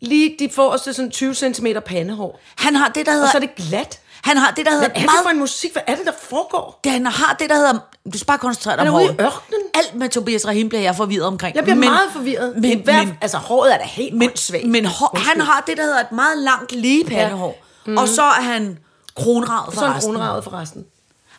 [0.00, 2.40] lige de forreste sådan 20 cm pandehår.
[2.56, 3.30] Han har det, der Og hedder...
[3.30, 4.00] så er det glat.
[4.22, 4.88] Han har det, der hedder...
[4.88, 5.72] Hvad er det for en musik?
[5.72, 6.80] Hvad er det, der foregår?
[6.84, 7.72] det, han har det, der hedder...
[8.12, 9.10] Du skal bare koncentrere dig om i håret.
[9.20, 9.60] ørkenen.
[9.74, 11.56] Alt med Tobias Rahim bliver jeg forvirret omkring.
[11.56, 12.52] Jeg bliver men, meget forvirret.
[12.54, 14.66] Men, Men, hver, men, altså, håret er da helt men, svagt.
[14.66, 17.64] men hår, han har det, der hedder et meget langt lige pandehår.
[17.86, 17.90] Ja.
[17.90, 17.96] Mm.
[17.98, 18.78] Og så er han
[19.16, 20.12] kronravet for så er han resten.
[20.14, 20.86] kronravet for resten.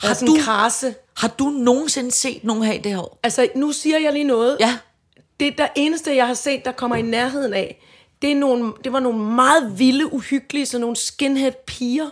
[0.02, 0.96] Har du- krase.
[1.18, 3.20] Har du nogensinde set nogen have det hår?
[3.24, 4.58] Altså, nu siger jeg lige noget.
[4.60, 4.78] Ja.
[5.40, 7.84] Det der eneste, jeg har set, der kommer i nærheden af,
[8.22, 12.10] det, er nogle, det var nogle meget vilde, uhyggelige, sådan nogle skinhead piger.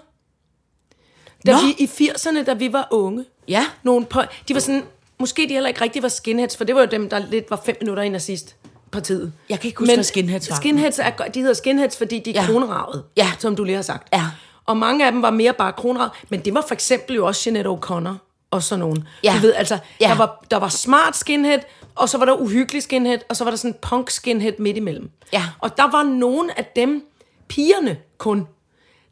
[1.45, 1.57] Da Nå.
[1.57, 3.25] vi, I 80'erne, da vi var unge.
[3.47, 3.65] Ja.
[3.83, 4.83] Nogle på, de var sådan,
[5.19, 7.61] måske de heller ikke rigtig var skinheads, for det var jo dem, der lidt var
[7.65, 8.55] fem minutter i nazist
[8.91, 9.33] partiet.
[9.49, 10.55] Jeg kan ikke huske, hvad skinheads var.
[10.55, 12.41] Skinheads er, de hedder skinheads, fordi de er Ja.
[12.41, 12.47] ja.
[12.51, 13.31] kronravet, Ja.
[13.39, 14.07] som du lige har sagt.
[14.13, 14.23] Ja.
[14.65, 17.41] Og mange af dem var mere bare kronravet, men det var for eksempel jo også
[17.49, 18.13] Jeanette O'Connor
[18.51, 19.07] og sådan nogen.
[19.23, 19.33] Ja.
[19.35, 20.07] Du ved, altså, Ja.
[20.07, 21.59] der, var, der var smart skinhead,
[21.95, 25.09] og så var der uhyggelig skinhead, og så var der sådan punk skinhead midt imellem.
[25.33, 25.43] Ja.
[25.59, 27.05] Og der var nogle af dem,
[27.47, 28.47] pigerne kun,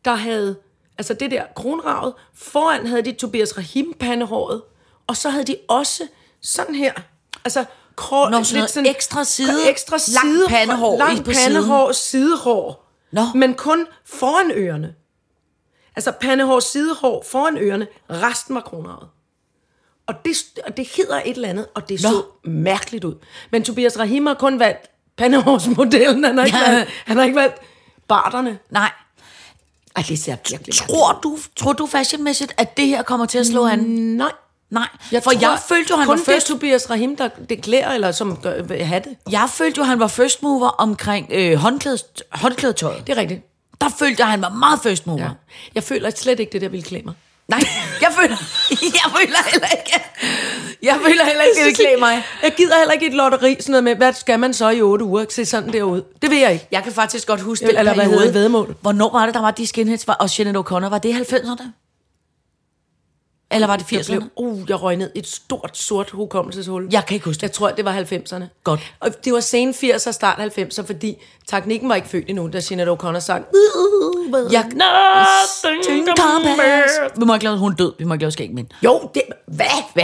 [0.05, 0.55] der havde,
[0.97, 4.61] altså det der kronravet, foran havde de Tobias Rahim pandehåret,
[5.07, 6.03] og så havde de også
[6.41, 6.93] sådan her,
[7.45, 7.65] altså
[7.95, 10.03] krå, Nå, sådan noget ekstra side- ekstra langt
[10.37, 13.21] side, pandehår i langt pandehår, sidehår, Nå.
[13.35, 14.95] men kun foran ørerne.
[15.95, 19.07] Altså pandehår, sidehår foran ørerne, resten var kronravet.
[20.07, 20.37] Og det,
[20.67, 22.09] og det hedder et eller andet, og det Nå.
[22.09, 23.15] så mærkeligt ud.
[23.51, 24.87] Men Tobias Rahim har kun valgt
[25.17, 26.71] pandehårsmodellen, han har ikke, Ja.
[26.71, 27.55] valgt, han har ikke valgt
[28.07, 28.59] barterne.
[28.69, 28.91] Nej.
[29.95, 33.45] Ej, det ser virkelig Tror du, tror du fashionmæssigt, at det her kommer til at
[33.47, 33.79] slå an?
[33.79, 34.31] Nej.
[34.69, 34.87] Nej,
[35.23, 38.11] for jeg følte jo, han kun var det først, er Tobias Rahim, der deklærer, eller
[38.11, 39.17] som gør, vil have det.
[39.31, 43.07] jeg følte jo, han var first mover omkring øh, håndklædes, håndklædetøjet.
[43.07, 43.41] Det er rigtigt.
[43.81, 45.23] Der følte jeg, han var meget first mover.
[45.23, 45.29] Ja.
[45.75, 47.13] Jeg føler slet ikke, det der ville klæde mig.
[47.47, 47.59] Nej,
[48.01, 48.37] jeg føler,
[48.99, 50.01] jeg føler heller ikke,
[50.83, 52.23] jeg føler heller ikke, det vil klæde mig.
[52.43, 55.05] Jeg gider heller ikke et lotteri, sådan noget med, hvad skal man så i otte
[55.05, 55.25] uger?
[55.29, 56.01] Se sådan der ud.
[56.21, 56.67] Det vil jeg ikke.
[56.71, 58.75] Jeg kan faktisk godt huske Eller den hvad hedder det, væddemål?
[58.81, 60.89] Hvornår var det, der var de skinheads, var, og Jeanette O'Connor?
[60.89, 61.82] Var det i 90'erne?
[63.53, 64.05] Eller var det Jeg, 80'erne?
[64.05, 66.87] blev, uh, jeg røg ned et stort, sort hukommelseshul.
[66.91, 67.43] Jeg kan ikke huske det.
[67.43, 68.43] Jeg tror, det var 90'erne.
[68.63, 68.93] Godt.
[68.99, 72.91] Og det var sen 80'er, start 90'er, fordi teknikken var ikke født endnu, da Jeanette
[72.91, 73.45] O'Connor sang.
[74.51, 76.91] Jeg, Nothing compares.
[77.19, 77.93] vi må ikke lave, hun død.
[77.99, 78.49] Vi må ikke lave skæg.
[78.83, 79.65] Jo, det, hvad?
[79.93, 80.03] Hvad?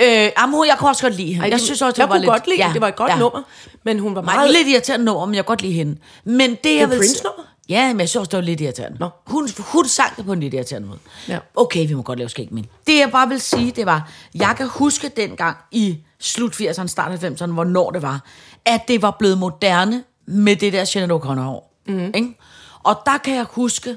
[0.00, 1.46] Øh, jamen, jeg kunne også godt lide hende.
[1.46, 2.72] Ej, jeg synes også, det jeg var kunne lidt, godt lide det.
[2.72, 3.42] Det var et godt nummer.
[3.84, 4.50] Men hun var Nej, meget...
[4.50, 5.96] lidt irriterende nummer, men jeg kan godt lide hende.
[6.24, 6.96] Men det, jeg er vil...
[6.98, 7.42] Prince-nummer?
[7.72, 8.98] Ja, men jeg synes også, det var lidt irriterende.
[9.00, 9.08] Nå.
[9.26, 10.98] Hun, hun sang det på en lidt irriterende måde.
[11.28, 11.38] Ja.
[11.54, 12.68] Okay, vi må godt lave skæg med hende.
[12.86, 17.24] Det, jeg bare vil sige, det var, jeg kan huske dengang i slut 80'erne, start
[17.24, 18.24] 90'erne, hvornår det var,
[18.64, 21.82] at det var blevet moderne med det der Jeanette O'Connor-hår.
[21.86, 22.12] Mm.
[22.14, 22.34] Ikke?
[22.82, 23.96] Og der kan jeg huske,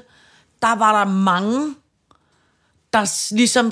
[0.62, 1.74] der var der mange,
[2.92, 3.70] der ligesom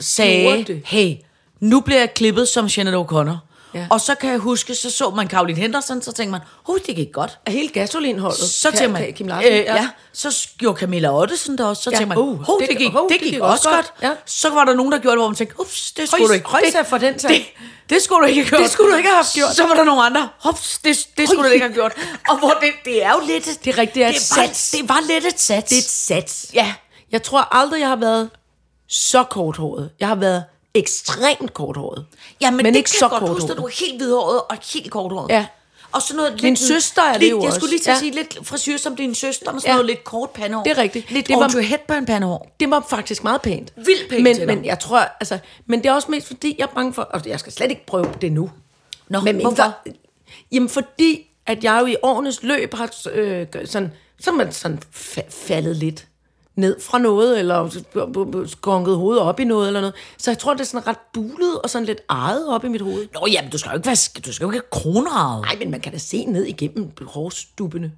[0.00, 1.16] sagde, hey,
[1.60, 3.47] nu bliver jeg klippet som Jeanette O'Connor.
[3.74, 3.86] Ja.
[3.90, 6.96] Og så kan jeg huske, så så man Caroline Henderson, så tænkte man, oh, det
[6.96, 7.38] gik godt.
[7.46, 8.38] Af hele gasolinholdet.
[8.38, 9.52] Så tænkte man, Kim Larsen.
[9.52, 9.88] øh, ja.
[10.12, 13.08] så gjorde Camilla Ottesen det også, så Ja, tænkte man, hov, det, det- gik, hov,
[13.08, 13.92] det gik også godt.
[14.02, 14.12] Ja.
[14.26, 16.32] Så var der nogen, der gjorde det, hvor man tænkte, ups, det skulle Højs- du
[16.32, 16.48] ikke.
[16.48, 17.30] højsa det, for den sag.
[17.30, 17.44] det,
[17.90, 18.60] det skulle du ikke have gjort.
[18.62, 19.54] Det skulle du ikke have haft gjort.
[19.56, 21.92] Så var der nogle andre, ups, det, det skulle du ikke have gjort.
[22.28, 23.46] Og hvor det, det er jo lidt...
[23.48, 24.46] et- Det er rigtigt, det er et det var,
[24.80, 25.68] det var lidt et sats.
[25.70, 26.46] Det er et sats.
[26.54, 26.72] Ja.
[27.12, 28.30] Jeg tror aldrig, jeg har været
[28.88, 29.90] så korthåret.
[30.00, 30.44] Jeg har været
[30.74, 32.06] ekstremt korthåret.
[32.40, 34.40] Ja, men, Men det ikke kan så jeg godt huske, at du er helt hvidhåret
[34.48, 35.30] og helt korthåret.
[35.30, 35.46] Ja.
[35.92, 37.58] Og sådan noget Min lidt, søster er det lidt, jo Jeg også.
[37.58, 37.98] skulle lige til at Ja.
[38.00, 39.74] sige lidt frisyr som din søster, med sådan Ja.
[39.74, 40.62] noget lidt kort pandehår.
[40.62, 41.10] Det er rigtigt.
[41.10, 42.54] Lidt Det var- Audrey Hepburn pandehår.
[42.60, 43.72] Det var faktisk meget pænt.
[43.76, 44.56] Vildt pænt men, til dig.
[44.56, 47.22] men jeg tror, altså, men det er også mest fordi, jeg er bange for, og
[47.26, 48.50] jeg skal slet ikke prøve det nu.
[49.08, 49.74] Nå, Men hvorfor?
[50.52, 54.52] jamen fordi, at jeg jo i årenes løb har øh, gør- sådan, så er man
[54.52, 56.06] sådan fa- faldet lidt
[56.58, 57.80] ned fra noget, eller
[58.46, 59.94] skonket hovedet op i noget, eller noget.
[60.18, 62.80] Så jeg tror, det er sådan ret bulet og sådan lidt ejet op i mit
[62.80, 63.06] hoved.
[63.14, 63.96] Nå, jamen, du skal jo ikke, være,
[64.26, 65.42] du skal jo ikke have.
[65.42, 67.92] Nej, men man kan da se ned igennem hårstubbene.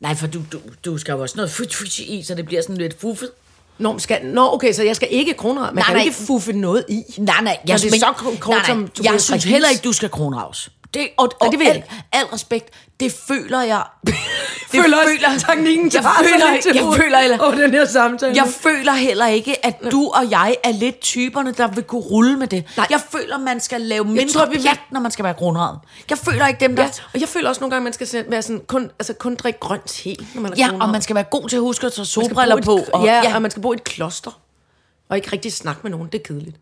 [0.00, 2.62] Nej, for du, du, du skal jo også noget fyt, fyt i, så det bliver
[2.62, 3.30] sådan lidt fuffet.
[3.78, 5.66] Nå, men skal, nå, okay, så jeg skal ikke kronrave.
[5.66, 6.04] Man Nej, kan nej.
[6.04, 7.02] ikke fuffe noget i.
[7.18, 9.68] Nej, nej, Når det er men- så kort, nej, nej, som Tobias Jeg synes heller
[9.68, 10.70] ikke, du skal kronraves.
[10.94, 13.82] Det, og, og det vil jeg al, al respekt, det føler jeg...
[14.72, 18.32] det føler også, teknikken jeg føler, jeg føler, eller, over den her samtale.
[18.36, 22.36] jeg føler heller ikke, at du og jeg er lidt typerne, der vil kunne rulle
[22.36, 22.64] med det.
[22.76, 22.86] Nej.
[22.90, 25.78] Jeg føler, man skal lave mindre tror, pjat, når man skal være kronravet.
[26.10, 26.82] Jeg føler ikke dem, der...
[26.82, 29.60] Ja, og jeg føler også nogle gange, man skal være sådan, kun, altså kun drikke
[29.60, 30.82] grønt te, når man er Ja, kronravet.
[30.82, 32.76] og man skal være god til at huske at tage solbriller på.
[32.76, 34.40] et- Og, ja, ja, og man skal bo i et kloster.
[35.10, 36.08] Og ikke rigtig snakke med nogen.
[36.12, 36.56] Det er kedeligt.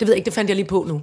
[0.00, 0.94] Det ved jeg ikke, det fandt jeg lige på nu.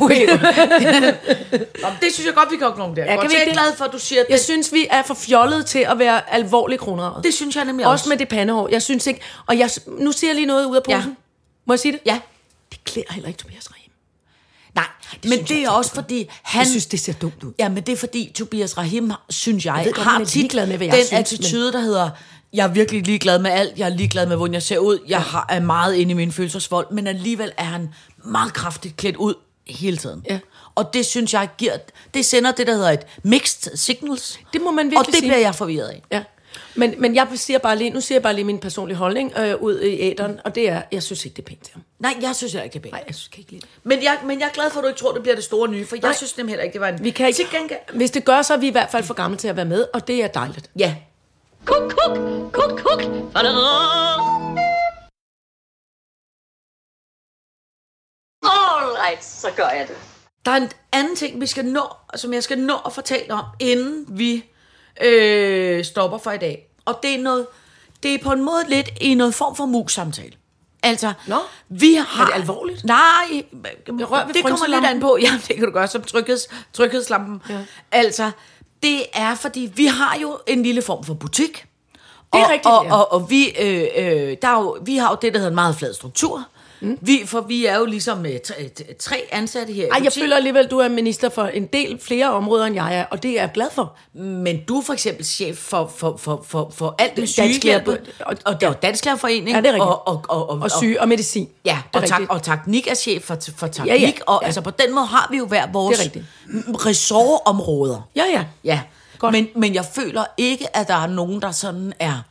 [0.00, 0.26] okay.
[1.82, 3.04] Nå, men det synes jeg godt, vi kan opnå der.
[3.04, 3.52] Ja, Ja, kan vi jeg ikke er det?
[3.52, 5.98] glad for, at du siger, at Jeg det, synes, vi er for fjollet til at
[5.98, 7.24] være alvorligt kronravet.
[7.24, 8.08] det synes jeg nemlig Også også.
[8.08, 8.68] med det pandehår.
[8.68, 9.20] Jeg synes ikke...
[9.46, 10.96] Og jeg, nu siger jeg lige noget ud af Ja.
[10.96, 11.16] posen.
[11.66, 12.00] Må jeg sige det?
[12.06, 12.20] Ja.
[12.70, 13.83] Det klæder heller ikke Tobias Rahim.
[14.74, 14.84] Nej,
[15.22, 15.94] men synes det jeg er også ikke.
[15.94, 16.58] fordi, han...
[16.60, 17.52] Jeg synes, det ser dumt ud.
[17.58, 20.78] Ja, men det er fordi Tobias Rahim, synes jeg, ved godt, har tit med, hvad
[20.86, 22.10] jeg den synes, attitude, der hedder,
[22.52, 25.20] jeg er virkelig ligeglad med alt, jeg er ligeglad med, hvordan jeg ser ud, jeg
[25.22, 27.88] har, er meget inde i min følelsesvold, men alligevel er han
[28.24, 29.34] meget kraftigt klædt ud
[29.66, 30.22] hele tiden.
[30.30, 30.38] Ja.
[30.74, 31.72] Og det synes jeg giver,
[32.14, 34.38] det sender det, der hedder et mixed signals.
[34.52, 35.28] Det må man virkelig Og det sige.
[35.28, 36.02] bliver jeg forvirret af.
[36.12, 36.22] Ja.
[36.76, 39.62] Men, men jeg siger bare lige, nu siger jeg bare lige min personlige holdning øh,
[39.62, 41.82] ud i æderen, og det er, jeg synes ikke, det er pænt til ham.
[41.98, 42.92] Nej, jeg synes heller ikke, det er pænt.
[42.92, 43.70] Nej, jeg synes ikke lide det.
[43.82, 45.68] Men jeg, men jeg er glad for, at du ikke tror, det bliver det store
[45.68, 47.04] nye, for jeg synes nemlig heller ikke, det var en...
[47.04, 47.78] Vi kan ikke, Til gengæld...
[47.94, 49.86] hvis det gør, så er vi i hvert fald for gamle til at være med,
[49.94, 50.70] og det er dejligt.
[50.78, 50.96] Ja,
[51.64, 52.18] Kuk, kuk,
[52.52, 53.02] kuk, kuk.
[58.42, 59.96] All right, så gør jeg det.
[60.44, 61.82] Der er en anden ting, vi skal nå,
[62.14, 64.44] som jeg skal nå at fortælle om, inden vi
[65.02, 66.66] øh, stopper for i dag.
[66.84, 67.46] Og det er noget,
[68.02, 70.32] det er på en måde lidt i noget form for mus-samtale.
[70.82, 71.36] Altså, Nå,
[71.68, 72.22] vi har...
[72.22, 72.84] er det alvorligt?
[72.84, 75.18] Nej, Jeg ved det kommer lidt an på.
[75.22, 77.42] Ja, det kan du gøre som trygheds, tryghedslampen.
[77.48, 77.58] Ja.
[77.92, 78.30] Altså,
[78.82, 81.66] det er fordi, vi har jo en lille form for butik.
[82.32, 82.94] Det er og, rigtigt, og, ja.
[82.94, 85.54] og, og vi, øh, øh, der er jo, vi har jo det, der hedder en
[85.54, 86.44] meget flad struktur.
[86.84, 86.98] Mm.
[87.00, 90.66] Vi, for vi er jo ligesom øh, tre, tre ansatte her Ej, jeg føler alligevel,
[90.66, 93.50] du er minister for en del flere områder, end jeg er, og det er jeg
[93.54, 93.96] glad for.
[94.14, 97.88] Men du er for eksempel chef for, for, for, for, for alt det sygehjælp,
[98.20, 99.82] og, og jo Dansklærerforening, Ja, det er rigtigt.
[99.90, 101.48] og, og, og, og, Og syge og medicin.
[101.64, 104.46] Ja, og, tak, og teknik er chef for, for teknik, Ja, ja, og ja.
[104.46, 106.20] altså på den måde har vi jo hver vores er
[106.86, 108.08] ressortområder.
[108.16, 108.44] Ja, ja.
[108.64, 108.80] Ja,
[109.18, 109.32] Godt.
[109.32, 112.24] men, men jeg føler ikke, at der er nogen, der sådan er...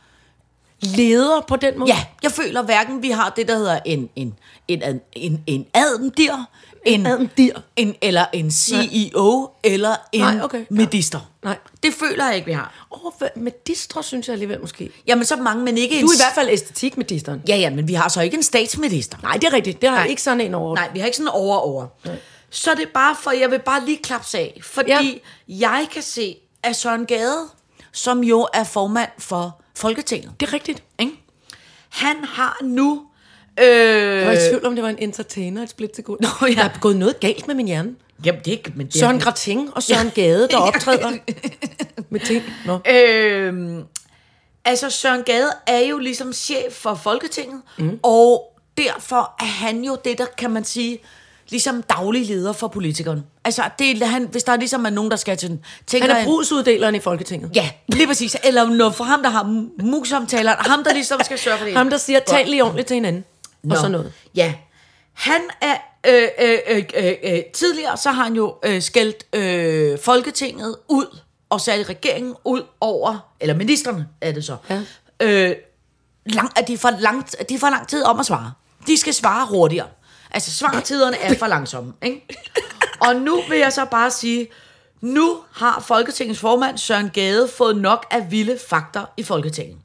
[0.84, 1.90] Leder på den måde.
[1.90, 4.34] Ja, jeg føler hverken, vi har det, der hedder en, en,
[4.68, 6.44] en, en, en, en adendir,
[6.84, 7.52] en, adendir.
[7.76, 10.64] en, eller en CEO, eller en Nej, okay, ja.
[10.70, 11.20] medister.
[11.44, 11.58] Nej.
[11.82, 12.86] Det føler jeg ikke, vi har.
[12.92, 14.90] Åh, oh, med distre, synes jeg alligevel måske.
[15.06, 16.04] Jamen, så mange, men ikke Du en...
[16.06, 17.42] er i hvert fald æstetik med disteren.
[17.48, 19.18] Ja, ja, men vi har så ikke en statsminister.
[19.22, 19.80] Nej, det er rigtigt.
[19.80, 20.06] Det har Nej.
[20.06, 20.74] ikke sådan en over.
[20.74, 21.86] Nej, vi har ikke sådan over over.
[22.50, 25.00] Så er det bare for, jeg vil bare lige klapse af, fordi ja.
[25.48, 27.48] jeg kan se, at Søren Gade,
[27.92, 30.82] som jo er formand for Folketinget, Det er rigtigt.
[30.98, 31.12] ikke?
[31.88, 33.02] han har nu...
[33.60, 36.20] Øh, Jeg var i tvivl om, det var en entertainer, et split sekund.
[36.20, 36.52] Nå, ja.
[36.54, 37.94] Der er gået noget galt med min hjerne.
[38.24, 38.72] jamen, det er ikke...
[38.76, 41.10] Men det Søren er, Grating og Søren Gade, der optræder
[42.10, 42.42] med ting.
[42.66, 42.78] Nå.
[42.92, 43.78] øh,
[44.64, 47.98] altså, Søren Gade er jo ligesom chef for Folketinget, mm.
[48.02, 50.98] og derfor er han jo det, der kan man sige,
[51.50, 53.24] ligesom daglig leder for politikeren.
[53.44, 55.58] Altså, det er, han, hvis der ligesom er nogen, der skal til...
[55.86, 57.50] Tænker Han er brugsuddeleren i Folketinget.
[57.56, 58.36] Ja, lige præcis.
[58.44, 59.42] Eller noget for ham, der har
[59.82, 60.54] mus-samtaler.
[60.58, 61.74] Ham, der ligesom skal sørge for det.
[61.78, 63.24] Ham, der siger, tal lige ordentligt til hinanden.
[63.70, 64.12] Og sådan noget.
[64.34, 64.54] Ja.
[65.12, 65.74] Han er...
[66.06, 71.18] Øh, øh, øh, øh, øh, tidligere så har han jo øh, skældt øh, Folketinget ud,
[71.50, 74.80] og særligt regeringen ud over, eller ministerne er det så, Ja.
[75.20, 75.56] øh,
[76.26, 78.52] lang, at de får, langt, de får lang tid om at svare.
[78.86, 79.86] De skal svare hurtigere.
[80.34, 81.92] Altså, svartiderne er for langsomme.
[82.02, 82.26] Ikke?
[83.00, 84.48] Og nu vil jeg så bare sige,
[85.00, 89.76] nu har Folketingets formand Søren Gade fået nok af vilde fakter i Folketinget.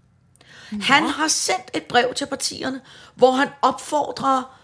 [0.81, 2.81] Han har sendt et brev til partierne,
[3.15, 4.57] hvor han opfordrer,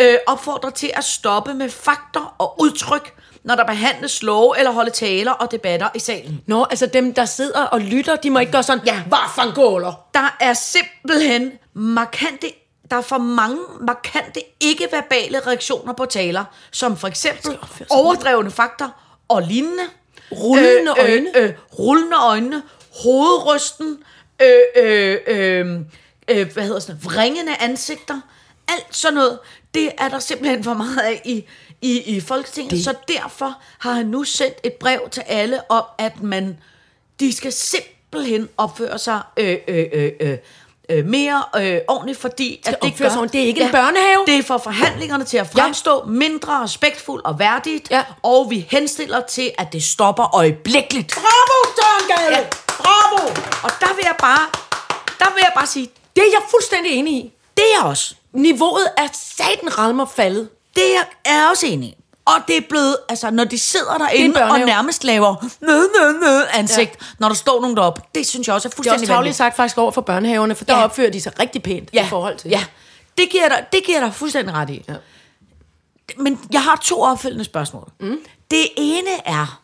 [0.00, 3.14] øh, opfordrer til at stoppe med fakter og udtryk,
[3.44, 6.40] når der behandles love eller holde taler og debatter i salen.
[6.46, 9.02] Nå, altså dem, der sidder og lytter, de må ikke gøre sådan, Ja.
[9.02, 9.92] hvad for gåler?
[10.14, 12.46] Der er simpelthen markante
[12.90, 17.58] der er for mange markante ikke-verbale reaktioner på taler, som for eksempel
[17.90, 18.88] overdrevne fakter
[19.28, 19.84] og lignende.
[20.32, 21.38] Rullende øjne.
[21.38, 22.62] Øh, øh, rullende øjne,
[23.02, 23.98] hovedrysten,
[24.42, 25.80] øh, øh, øh,
[26.28, 28.20] øh, hvad hedder sådan vringende ansigter,
[28.68, 29.38] alt sådan noget,
[29.74, 31.44] det er der simpelthen for meget af i,
[31.82, 32.70] i, i Folketinget.
[32.70, 32.84] Det.
[32.84, 36.58] Så derfor har han nu sendt et brev til alle om, at man,
[37.20, 40.38] de skal simpelthen opføre sig øh, øh, øh, øh,
[40.90, 43.04] øh, mere øh, ordentligt, fordi at det gør...
[43.06, 43.32] ordentligt.
[43.32, 44.22] Det er ikke en børnehave.
[44.26, 46.10] Det er for forhandlingerne til at fremstå ja.
[46.10, 48.02] mindre respektfuldt og værdigt, Ja.
[48.22, 51.12] og vi henstiller til, at det stopper øjeblikkeligt.
[51.14, 52.38] Bravo, Søren Gade!
[52.40, 52.46] Ja.
[52.66, 53.26] Bravo!
[53.64, 54.46] Og der vil jeg bare,
[55.18, 57.32] der vil jeg bare sige, Det er jeg fuldstændig enig i.
[57.56, 58.14] det er jeg også.
[58.32, 60.48] Niveauet er satan rammer faldet.
[60.76, 61.94] Det er jeg også enig i.
[62.36, 66.46] Og det er blevet, altså når de sidder derinde og nærmest laver nød, nød, nød
[66.52, 67.06] ansigt, ja.
[67.18, 69.56] når der står nogen deroppe, det synes jeg også er Det er fuldstændig også sagt
[69.56, 70.84] faktisk over for børnehaverne, for der Ja.
[70.84, 72.06] opfører de sig rigtig pænt ja.
[72.06, 72.50] i forhold til.
[72.50, 72.64] Ja,
[73.18, 74.84] det giver dig, det giver dig fuldstændig ret i.
[74.88, 74.94] Ja.
[76.18, 77.88] Men jeg har to opfølgende spørgsmål.
[78.00, 78.18] Mm.
[78.50, 79.62] Det ene er,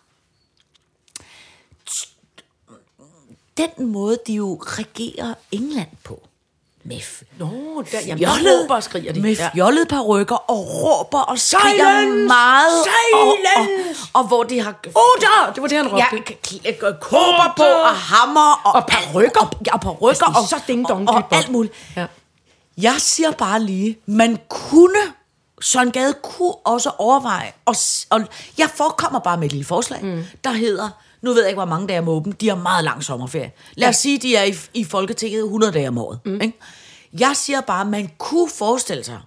[3.56, 6.22] den måde, de jo regerer England på.
[6.88, 7.00] Med
[7.38, 7.46] Nå,
[7.92, 9.20] der, jamen, der fjollet, og skriger de.
[9.20, 9.50] med Ja.
[9.54, 12.26] fjollede parrykker og råber og skriger Silence!
[12.26, 12.78] meget.
[13.14, 14.00] Og, og, Silence!
[14.12, 15.52] og, hvor de har Oda!
[15.54, 16.32] Det var det, han ja, råbte.
[16.32, 19.40] k- k- kåber på og hammer og, Og parykker.
[19.40, 21.32] og, ja, og parykker og, så ding-dong, og, og bebop.
[21.38, 21.74] alt muligt.
[21.96, 22.06] Ja.
[22.78, 24.98] Jeg siger bare lige, man kunne,
[25.62, 27.74] Søren Gade kunne også overveje, og,
[28.10, 28.20] og
[28.58, 30.24] jeg forekommer bare med et lille forslag, mm.
[30.44, 30.88] der hedder,
[31.26, 33.52] nu ved jeg ikke, hvor mange dage om åben, de har meget lang sommerferie.
[33.74, 36.18] Lad os sige, de er i, i Folketinget 100 dage om året.
[36.24, 36.40] Mm.
[36.40, 36.58] Ikke?
[37.20, 39.18] Jeg siger bare, man kunne forestille sig,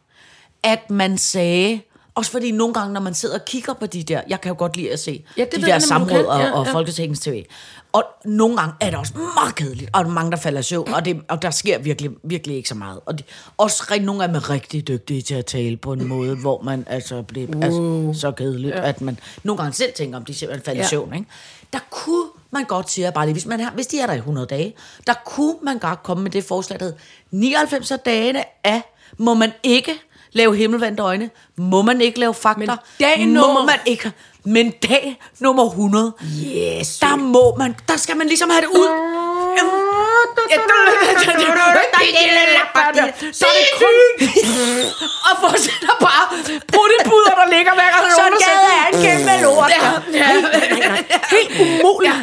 [0.63, 1.81] at man sagde,
[2.19, 4.55] også fordi nogle gange, når man sidder og kigger på de der, jeg kan jo
[4.57, 6.73] godt lide at se Ja, det de der samråd og, Ja, og ja.
[6.73, 7.45] Folketingets TV.
[7.93, 11.21] Og nogle gange er det også meget kedeligt, og mange, der falder søvn, og, det,
[11.27, 12.99] og der sker virkelig, virkelig ikke så meget.
[13.05, 13.23] Og de,
[13.57, 16.61] også rigtig, nogle af dem er rigtig dygtige til at tale på en måde, hvor
[16.61, 17.63] man altså bliver uh.
[17.63, 18.87] altså, så kedeligt, ja.
[18.87, 20.87] at man nogle gange selv tænker, om de simpelthen falder ja.
[20.87, 21.13] i søvn.
[21.13, 21.25] Ikke?
[21.73, 24.17] Der kunne man godt sige, bare lige, hvis, man har, hvis de er der i
[24.17, 24.75] 100 dage,
[25.07, 26.99] der kunne man godt komme med det forslag, der hedder,
[27.31, 28.81] 99 af dagene af,
[29.17, 29.91] må man ikke
[30.33, 32.69] lave himmelvendte øjne, må man ikke lave fakta, Men
[32.99, 34.11] dag må nummer- man ikke,
[34.45, 36.97] men dag nummer 100, Yes.
[36.99, 38.87] der må man, der skal man ligesom have det ud.
[43.33, 43.95] Så er det kun...
[45.29, 46.25] og fortsætter bare
[46.73, 49.71] brudtepuder, der ligger hver gang Så sætter- er en kæmpe lort.
[51.35, 52.13] Helt umuligt.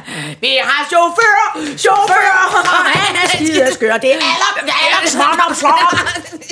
[0.41, 1.39] Vi har chauffør,
[1.79, 3.29] chauffør.
[3.35, 3.99] Skide skøre.
[3.99, 5.99] Det er aller, slår om, slår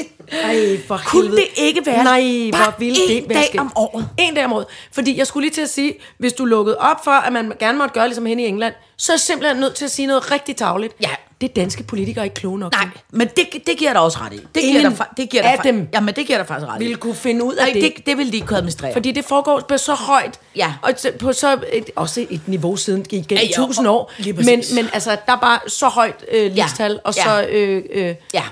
[0.42, 1.40] Ej, for Kunne helvede.
[1.40, 4.08] det ikke være Nej, bare hvor ville en det være dag om året?
[4.18, 4.66] En dag om året.
[4.92, 7.78] Fordi jeg skulle lige til at sige, hvis du lukkede op for, at man gerne
[7.78, 10.30] måtte gøre ligesom hende i England, så er jeg simpelthen nødt til at sige noget
[10.30, 10.94] rigtig tavligt.
[11.02, 11.08] Ja.
[11.40, 12.72] Det er danske politikere ikke kloge nok.
[12.72, 12.90] Nej, til.
[13.10, 14.36] men det, det giver der også ret i.
[14.36, 16.76] Det giver Ingen det giver af fa- dem Ja, men det giver der faktisk ret
[16.80, 16.84] i.
[16.84, 17.82] Ville kunne finde ud af det.
[17.82, 18.92] det, det vil de ikke kunne administrere.
[18.92, 20.72] Fordi det foregår på så højt, Ja.
[20.82, 24.12] og på så et, også et niveau siden gennem Ja, ja, ja, tusind og- år.
[24.18, 24.74] lige Men, præcis.
[24.74, 27.22] men altså, der er bare så højt øh, ligestal, og Ja.
[27.22, 28.42] så øh, øh, ja.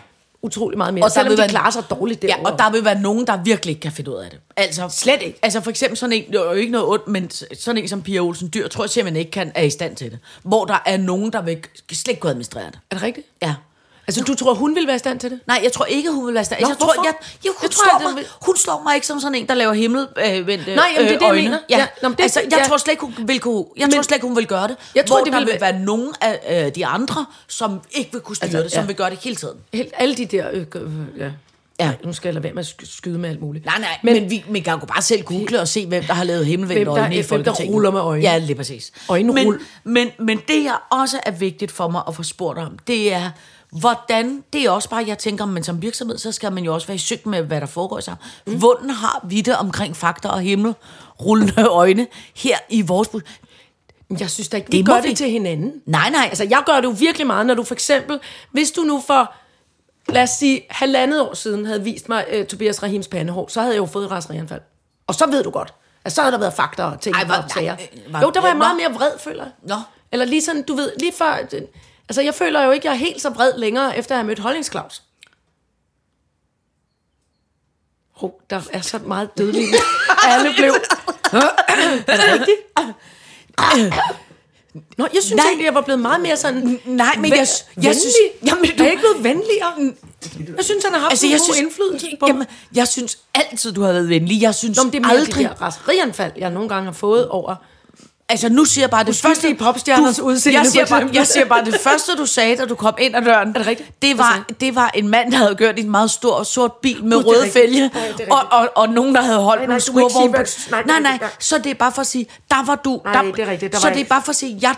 [0.42, 1.04] Utrolig meget mere.
[1.04, 2.52] Og selvom vil de være- klarer sig dårligt Ja, derovre.
[2.52, 4.38] og der vil være nogen, der virkelig ikke kan finde ud af det.
[4.56, 5.38] Altså, Slet ikke.
[5.42, 8.02] Altså for eksempel sådan en, det er jo ikke noget ondt, men sådan en som
[8.02, 10.18] Pia Olsen Dyr, tror jeg simpelthen ikke kan, er i stand til det.
[10.42, 11.58] Hvor der er nogen, der vil
[11.92, 12.78] slet ikke kunne administrere det.
[12.90, 13.26] Er det rigtigt?
[13.42, 13.54] Ja.
[14.08, 15.40] Altså, du tror, hun vil være i stand til det?
[15.46, 16.60] Nej, jeg tror ikke, hun vil være i stand.
[16.60, 17.04] Nå, jeg tror, hvorfor?
[17.04, 17.14] jeg,
[17.46, 19.46] jo, hun, Jeg tror, slår det mig, vil- hun slår mig ikke som sådan en,
[19.48, 21.42] der laver himmelvendte øh, Nej, jamen, det er det, jeg øjne.
[21.42, 21.58] mener.
[21.70, 21.78] Ja.
[21.78, 22.64] Ja, nå, men det- altså, jeg ja.
[22.68, 24.76] tror slet ikke, hun vil kunne, jeg Men- tror slet ikke, hun vil gøre det.
[24.94, 28.36] Jeg tror, det ville vil være nogen af øh, de andre, som ikke vil kunne
[28.36, 28.86] styre Altså, det, som ja.
[28.86, 29.56] vil gøre det hele tiden.
[29.72, 30.46] Helt, alle de der...
[30.52, 30.82] Øh, øh,
[31.18, 31.30] ja.
[31.80, 31.92] Ja.
[32.04, 33.64] Nu skal jeg lade være med at sk- skyde med alt muligt.
[33.64, 36.14] Nej, nej, men, men vi, vi kan jo bare selv google og se, hvem der
[36.14, 37.74] har lavet himmelvendte Hvem der- øjne i hvem der Folketinget.
[37.74, 38.22] ruller med øjne.
[38.22, 38.92] Ja, lige præcis.
[39.08, 39.46] Øjenrull.
[39.84, 43.12] Men, men, men det, jeg også er vigtigt for mig at få spurgt om, det
[43.12, 43.30] er,
[43.80, 46.86] hvordan, det er også bare, jeg tænker, men som virksomhed, så skal man jo også
[46.86, 48.16] være i sygt med, hvad der foregår sig.
[48.46, 48.58] Mm.
[48.58, 50.74] Hvordan har vi det omkring fakta og himmel,
[51.20, 52.06] rullende øjne
[52.36, 53.08] her i vores...
[54.20, 55.08] Jeg synes da ikke, Det vi gør vi.
[55.08, 55.72] det til hinanden.
[55.86, 56.24] Nej, nej.
[56.28, 58.20] Altså, jeg gør det jo virkelig meget, når du for eksempel...
[58.50, 59.34] Hvis du nu for,
[60.08, 63.74] lad os sige, halvandet år siden havde vist mig uh, Tobias Rahims pandehår, så havde
[63.74, 64.60] jeg jo fået et raserianfald.
[65.06, 65.74] Og så ved du godt.
[66.04, 67.76] Altså, så havde der været fakta og ting Ej, hvor- og sager.
[68.06, 69.52] øh, var- Jo, der var jeg meget mere vred, føler jeg.
[69.62, 69.76] Nå.
[70.12, 71.36] Eller lige sådan, du ved, lige før...
[72.12, 74.38] Altså, jeg føler jo ikke, jeg er helt så vred længere, efter at have mødt
[74.38, 75.02] Holdningsklaus.
[78.12, 79.64] Hov, der er så meget dødelig.
[80.28, 80.74] Alle blev...
[82.06, 82.58] er det rigtigt?
[84.98, 85.46] Nå, jeg synes Nej.
[85.46, 86.80] egentlig, jeg var blevet meget mere sådan...
[86.84, 87.46] Nej, men jeg- jeg
[87.76, 88.00] venlig.
[88.00, 88.14] synes-
[88.46, 89.94] jamen, er jeg ikke blevet venligere?
[90.56, 93.82] Jeg synes, han har haft altså, en god indflydelse på jamen, jeg synes altid, du
[93.82, 94.42] har været venlig.
[94.42, 95.34] Jeg synes Nå, det er aldrig...
[95.34, 97.54] de der raserianfald, jeg nogle gange har fået over...
[98.32, 101.64] Altså, nu siger jeg bare det Uskyldige popstjerners udseende, Jeg siger, bare, jeg siger bare,
[101.64, 104.02] det første, du sagde, da du kom ind ad døren, er det rigtigt?
[104.02, 106.72] Det var, sagde det var en mand, der havde kørt i en meget stor sort
[106.72, 109.72] bil med er røde fælge, Nej, og, og, og nogen, der havde holdt Nej, nogle
[109.72, 110.32] nej, sige, skurvogne.
[110.70, 113.00] nej, Nej, nej, rigtigt, så det er bare for at sige, der var du.
[113.04, 114.58] Nej, der, det er rigtigt, der så var det er jeg- bare for at sige,
[114.62, 114.74] jeg,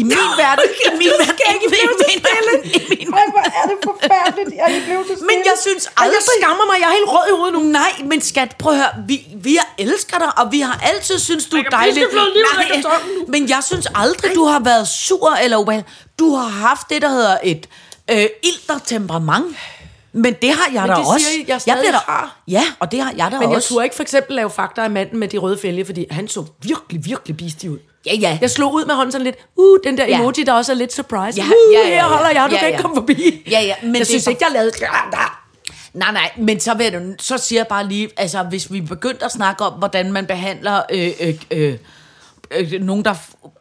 [0.00, 1.90] i min verden, i min verden, i min
[2.28, 5.84] verden, i min verden, hvor er det forfærdeligt, jeg er blevet så men jeg synes
[5.96, 6.14] aldrig...
[6.16, 7.60] jeg skammer mig, jeg er helt rød i hovedet nu.
[7.80, 11.44] Nej, men skat, prøv at høre, vi, vi elsker dig, og vi har altid synes
[11.46, 12.02] du er dejlig.
[12.02, 12.90] nu.
[13.32, 15.84] men jeg synes aldrig, du har været sur eller ubehag.
[16.18, 17.68] Du har haft det, der hedder et
[18.10, 18.26] Øh,
[18.68, 19.56] og temperament.
[20.12, 21.26] Men det har jeg Men da det også.
[21.26, 22.36] siger jeg stadig bliver da, har.
[22.48, 23.68] Ja, og det har jeg da Men jeg også.
[23.68, 26.44] turde ikke for eksempel lave fakta af manden med de røde fælge, fordi han så
[26.62, 27.78] virkelig, virkelig bistig ud.
[28.06, 28.38] Ja, ja.
[28.40, 30.18] Jeg slog ud med hånden sådan lidt, uh, den der Ja.
[30.18, 31.40] emoji, der også er lidt surprise.
[31.40, 32.82] Ja, uh, ja, ja, her holder jeg, du ja, kan ikke ja.
[32.82, 33.42] komme forbi.
[33.50, 34.72] Ja, ja, men jeg synes for- ikke, jeg lavede...
[35.94, 39.24] Nej, nej, men så, vil du, så siger jeg bare lige, altså hvis vi begyndte
[39.24, 41.74] at snakke om, hvordan man behandler øh, øh, øh,
[42.50, 43.14] øh, nogen, der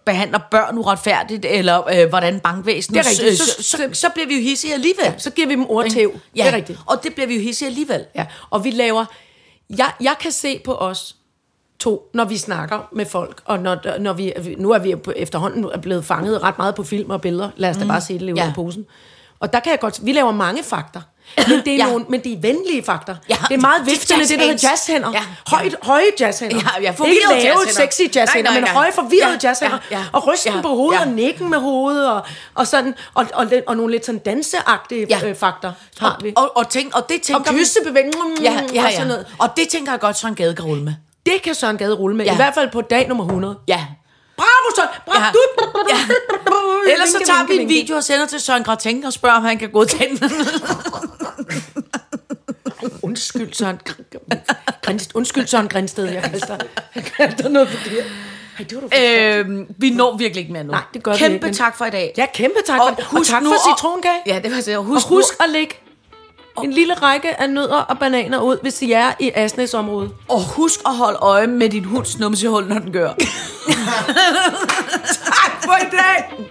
[0.05, 3.05] behandler børn uretfærdigt, eller øh, hvordan bankvæsenet...
[3.05, 3.37] Det er rigtigt.
[3.37, 5.13] Så- Så, så, så bliver vi jo hissige alligevel.
[5.17, 6.19] Så giver vi dem ordtæv.
[6.35, 6.79] Ja, Det er rigtigt.
[6.85, 8.05] og det bliver vi jo hissige alligevel.
[8.15, 9.05] Ja, og vi laver...
[9.77, 11.15] Jeg, jeg kan se på os
[11.79, 15.77] to, når vi snakker med folk, og når, når vi, nu er vi efterhånden er
[15.77, 17.49] blevet fanget ret meget på film og billeder.
[17.55, 18.45] Lad os da bare se det leve Ja.
[18.47, 18.85] af posen.
[19.39, 20.05] Og der kan jeg godt...
[20.05, 21.01] Vi laver mange fakter.
[21.47, 21.85] Men det er, Ja.
[21.89, 23.15] nogle, men det er venlige fakter.
[23.29, 25.11] Ja, det er meget det viftende, det der hedder jazzhænder.
[25.13, 25.23] Ja.
[25.47, 26.57] Højt, høje jazzhænder.
[26.57, 29.77] Ja, ja, Ikke lave, sexy jazzhænder, men høje, forvirrede Ja, jazzhænder.
[29.91, 30.03] ja, ja.
[30.13, 31.05] Og rysten Ja, på hovedet, ja.
[31.05, 32.21] og nikken med hovedet, og,
[32.55, 35.29] og, sådan, og, og, lidt- og nogle lidt sådan danseagtige Ja.
[35.29, 36.33] øh, fakter har vi.
[36.35, 38.95] Og, og, tænk, og det Og tænker vi- kystebevægelser, Ja, ja, og ja.
[38.95, 39.25] sådan noget.
[39.39, 40.93] Og det tænker jeg godt, Søren Gade kan rulle med.
[41.33, 42.33] Det kan Søren Gade rulle med, Ja.
[42.33, 43.55] i hvert fald på dag nummer 100.
[43.67, 43.85] Ja.
[44.37, 44.89] Bravo, Søren!
[45.05, 45.19] Bravo!
[45.23, 45.31] Ja.
[45.33, 45.39] Du,
[45.89, 45.99] Ja.
[46.93, 49.57] Ellers så tager vi en video og sender til Søren Grateng og spørger, om han
[49.57, 50.31] kan godkende den.
[53.03, 53.79] Undskyld, Søren.
[54.81, 56.59] Grins, undskyld, Søren Grinsted, jeg kaldte dig.
[56.95, 57.97] Jeg kaldte dig noget for det.
[58.59, 60.71] Ej, det var du øhm, vi når virkelig ikke mere nu.
[60.71, 62.13] Nej, det gør vi Kæmpe ikke, men- tak for i dag.
[62.17, 63.19] Ja, kæmpe tak for det.
[63.19, 64.21] Og tak nu for citronkage.
[64.25, 64.77] Ja, det var så.
[64.77, 65.75] Og Husk, husk nu, at lægge
[66.63, 70.11] en lille række af nødder og bananer ud, hvis I er i Asnes-området.
[70.29, 73.09] og husk at holde øje med din hunds numsehul, når den gør.
[75.25, 76.47] Tak for i dag!